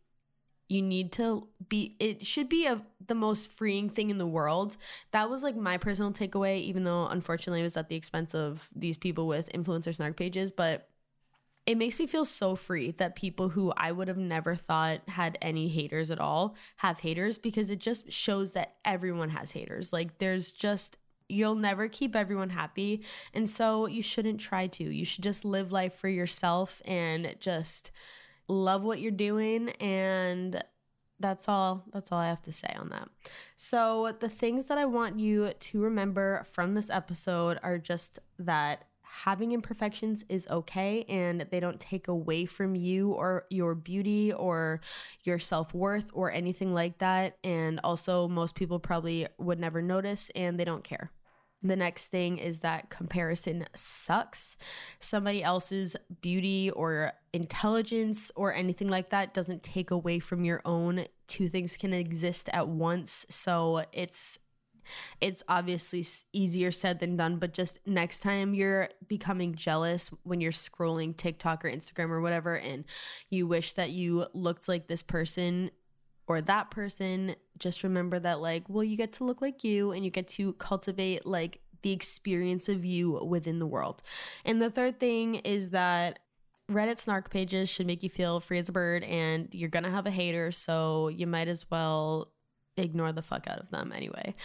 you 0.69 0.81
need 0.81 1.11
to 1.11 1.47
be 1.69 1.95
it 1.99 2.25
should 2.25 2.49
be 2.49 2.65
a 2.65 2.81
the 3.05 3.15
most 3.15 3.51
freeing 3.51 3.89
thing 3.89 4.09
in 4.09 4.17
the 4.17 4.27
world 4.27 4.77
that 5.11 5.29
was 5.29 5.43
like 5.43 5.55
my 5.55 5.77
personal 5.77 6.11
takeaway 6.11 6.61
even 6.61 6.83
though 6.83 7.05
unfortunately 7.07 7.59
it 7.59 7.63
was 7.63 7.77
at 7.77 7.89
the 7.89 7.95
expense 7.95 8.33
of 8.33 8.69
these 8.75 8.97
people 8.97 9.27
with 9.27 9.51
influencer 9.53 9.93
snark 9.93 10.15
pages 10.17 10.51
but 10.51 10.89
it 11.65 11.77
makes 11.77 11.99
me 11.99 12.07
feel 12.07 12.25
so 12.25 12.55
free 12.55 12.91
that 12.91 13.15
people 13.15 13.49
who 13.49 13.71
I 13.77 13.91
would 13.91 14.07
have 14.09 14.17
never 14.17 14.55
thought 14.55 15.07
had 15.07 15.37
any 15.41 15.69
haters 15.69 16.11
at 16.11 16.19
all 16.19 16.55
have 16.77 16.99
haters 16.99 17.37
because 17.37 17.69
it 17.69 17.79
just 17.79 18.11
shows 18.11 18.51
that 18.51 18.75
everyone 18.83 19.29
has 19.29 19.51
haters. 19.51 19.93
Like 19.93 20.17
there's 20.17 20.51
just 20.51 20.97
you'll 21.29 21.55
never 21.55 21.87
keep 21.87 22.15
everyone 22.15 22.49
happy 22.49 23.01
and 23.33 23.49
so 23.49 23.85
you 23.87 24.01
shouldn't 24.01 24.41
try 24.41 24.67
to. 24.67 24.83
You 24.83 25.05
should 25.05 25.23
just 25.23 25.45
live 25.45 25.71
life 25.71 25.95
for 25.95 26.09
yourself 26.09 26.81
and 26.83 27.33
just 27.39 27.91
love 28.49 28.83
what 28.83 28.99
you're 28.99 29.11
doing 29.11 29.69
and 29.79 30.61
that's 31.19 31.47
all 31.47 31.85
that's 31.93 32.11
all 32.11 32.19
I 32.19 32.27
have 32.27 32.41
to 32.41 32.51
say 32.51 32.75
on 32.77 32.89
that. 32.89 33.07
So 33.55 34.13
the 34.19 34.27
things 34.27 34.65
that 34.65 34.77
I 34.77 34.85
want 34.85 35.17
you 35.17 35.53
to 35.57 35.81
remember 35.81 36.45
from 36.51 36.73
this 36.73 36.89
episode 36.89 37.57
are 37.63 37.77
just 37.77 38.19
that 38.37 38.83
having 39.13 39.51
imperfections 39.51 40.25
is 40.27 40.47
okay 40.49 41.03
and 41.07 41.45
they 41.51 41.59
don't 41.59 41.79
take 41.79 42.07
away 42.07 42.45
from 42.45 42.75
you 42.75 43.11
or 43.11 43.45
your 43.51 43.75
beauty 43.75 44.33
or 44.33 44.81
your 45.23 45.37
self-worth 45.37 46.05
or 46.13 46.31
anything 46.31 46.73
like 46.73 46.97
that 46.97 47.37
and 47.43 47.79
also 47.83 48.27
most 48.27 48.55
people 48.55 48.79
probably 48.79 49.27
would 49.37 49.59
never 49.59 49.81
notice 49.83 50.31
and 50.35 50.59
they 50.59 50.65
don't 50.65 50.83
care. 50.83 51.11
The 51.61 51.75
next 51.75 52.07
thing 52.07 52.39
is 52.39 52.59
that 52.59 52.89
comparison 52.89 53.65
sucks. 53.73 54.57
Somebody 54.99 55.43
else's 55.43 55.95
beauty 56.21 56.71
or 56.71 57.13
intelligence 57.31 58.31
or 58.35 58.53
anything 58.53 58.89
like 58.89 59.11
that 59.11 59.33
doesn't 59.33 59.63
take 59.63 59.89
away 59.89 60.19
from 60.19 60.43
your 60.43 60.61
own. 60.65 61.05
Two 61.27 61.47
things 61.47 61.77
can 61.77 61.93
exist 61.93 62.49
at 62.51 62.67
once. 62.67 63.25
So 63.29 63.85
it's 63.93 64.39
it's 65.21 65.43
obviously 65.47 66.05
easier 66.31 66.71
said 66.71 66.99
than 66.99 67.17
done, 67.17 67.37
but 67.37 67.53
just 67.53 67.79
next 67.85 68.19
time 68.19 68.53
you're 68.53 68.89
becoming 69.07 69.55
jealous 69.55 70.09
when 70.23 70.41
you're 70.41 70.51
scrolling 70.51 71.15
TikTok 71.15 71.65
or 71.65 71.69
Instagram 71.69 72.09
or 72.09 72.21
whatever, 72.21 72.55
and 72.55 72.85
you 73.29 73.47
wish 73.47 73.73
that 73.73 73.91
you 73.91 74.27
looked 74.33 74.67
like 74.67 74.87
this 74.87 75.03
person 75.03 75.71
or 76.27 76.39
that 76.39 76.71
person, 76.71 77.35
just 77.57 77.83
remember 77.83 78.17
that, 78.19 78.39
like, 78.39 78.69
well, 78.69 78.83
you 78.83 78.95
get 78.95 79.13
to 79.13 79.25
look 79.25 79.41
like 79.41 79.63
you 79.63 79.91
and 79.91 80.05
you 80.05 80.09
get 80.09 80.27
to 80.29 80.53
cultivate, 80.53 81.25
like, 81.25 81.59
the 81.81 81.91
experience 81.91 82.69
of 82.69 82.85
you 82.85 83.11
within 83.25 83.59
the 83.59 83.65
world. 83.65 84.01
And 84.45 84.61
the 84.61 84.69
third 84.69 85.01
thing 85.01 85.35
is 85.35 85.71
that 85.71 86.19
Reddit 86.71 86.97
snark 86.97 87.29
pages 87.29 87.69
should 87.69 87.85
make 87.85 88.03
you 88.03 88.09
feel 88.09 88.39
free 88.39 88.57
as 88.57 88.69
a 88.69 88.71
bird, 88.71 89.03
and 89.03 89.49
you're 89.51 89.67
gonna 89.67 89.91
have 89.91 90.07
a 90.07 90.11
hater, 90.11 90.49
so 90.49 91.09
you 91.09 91.27
might 91.27 91.49
as 91.49 91.69
well 91.69 92.31
ignore 92.77 93.11
the 93.11 93.21
fuck 93.21 93.47
out 93.47 93.59
of 93.59 93.69
them 93.69 93.91
anyway. 93.95 94.35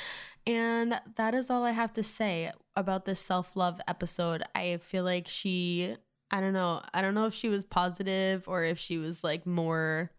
And 0.47 1.01
that 1.17 1.35
is 1.35 1.51
all 1.51 1.65
I 1.65 1.73
have 1.73 1.93
to 1.95 2.03
say 2.03 2.53
about 2.77 3.05
this 3.05 3.21
self 3.21 3.57
love 3.57 3.81
episode. 3.87 4.43
I 4.55 4.79
feel 4.79 5.05
like 5.05 5.29
she, 5.29 5.97
I 6.31 6.41
don't 6.41 6.53
know, 6.53 6.83
I 6.93 7.03
don't 7.03 7.15
know 7.15 7.27
if 7.27 7.35
she 7.35 7.49
was 7.49 7.65
positive 7.65 8.49
or 8.49 8.65
if 8.65 8.79
she 8.79 8.99
was 8.99 9.23
like 9.25 9.47
more 9.47 10.11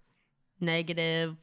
negative 0.62 1.38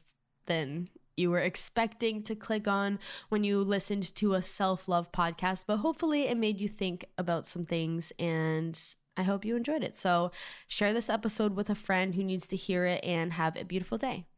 than 0.45 0.89
you 1.17 1.31
were 1.31 1.39
expecting 1.39 2.21
to 2.23 2.35
click 2.35 2.67
on 2.67 2.99
when 3.29 3.43
you 3.43 3.59
listened 3.59 4.15
to 4.15 4.33
a 4.33 4.41
self 4.41 4.87
love 4.87 5.11
podcast, 5.11 5.65
but 5.67 5.77
hopefully 5.77 6.27
it 6.27 6.37
made 6.37 6.61
you 6.61 6.67
think 6.67 7.05
about 7.17 7.47
some 7.47 7.65
things 7.65 8.13
and 8.19 8.79
I 9.17 9.23
hope 9.23 9.43
you 9.43 9.55
enjoyed 9.55 9.83
it. 9.83 9.97
So 9.97 10.31
share 10.67 10.93
this 10.93 11.09
episode 11.09 11.55
with 11.55 11.71
a 11.71 11.75
friend 11.75 12.13
who 12.13 12.23
needs 12.23 12.47
to 12.49 12.55
hear 12.55 12.85
it 12.85 13.03
and 13.03 13.33
have 13.33 13.57
a 13.57 13.65
beautiful 13.65 13.97
day. 13.97 14.27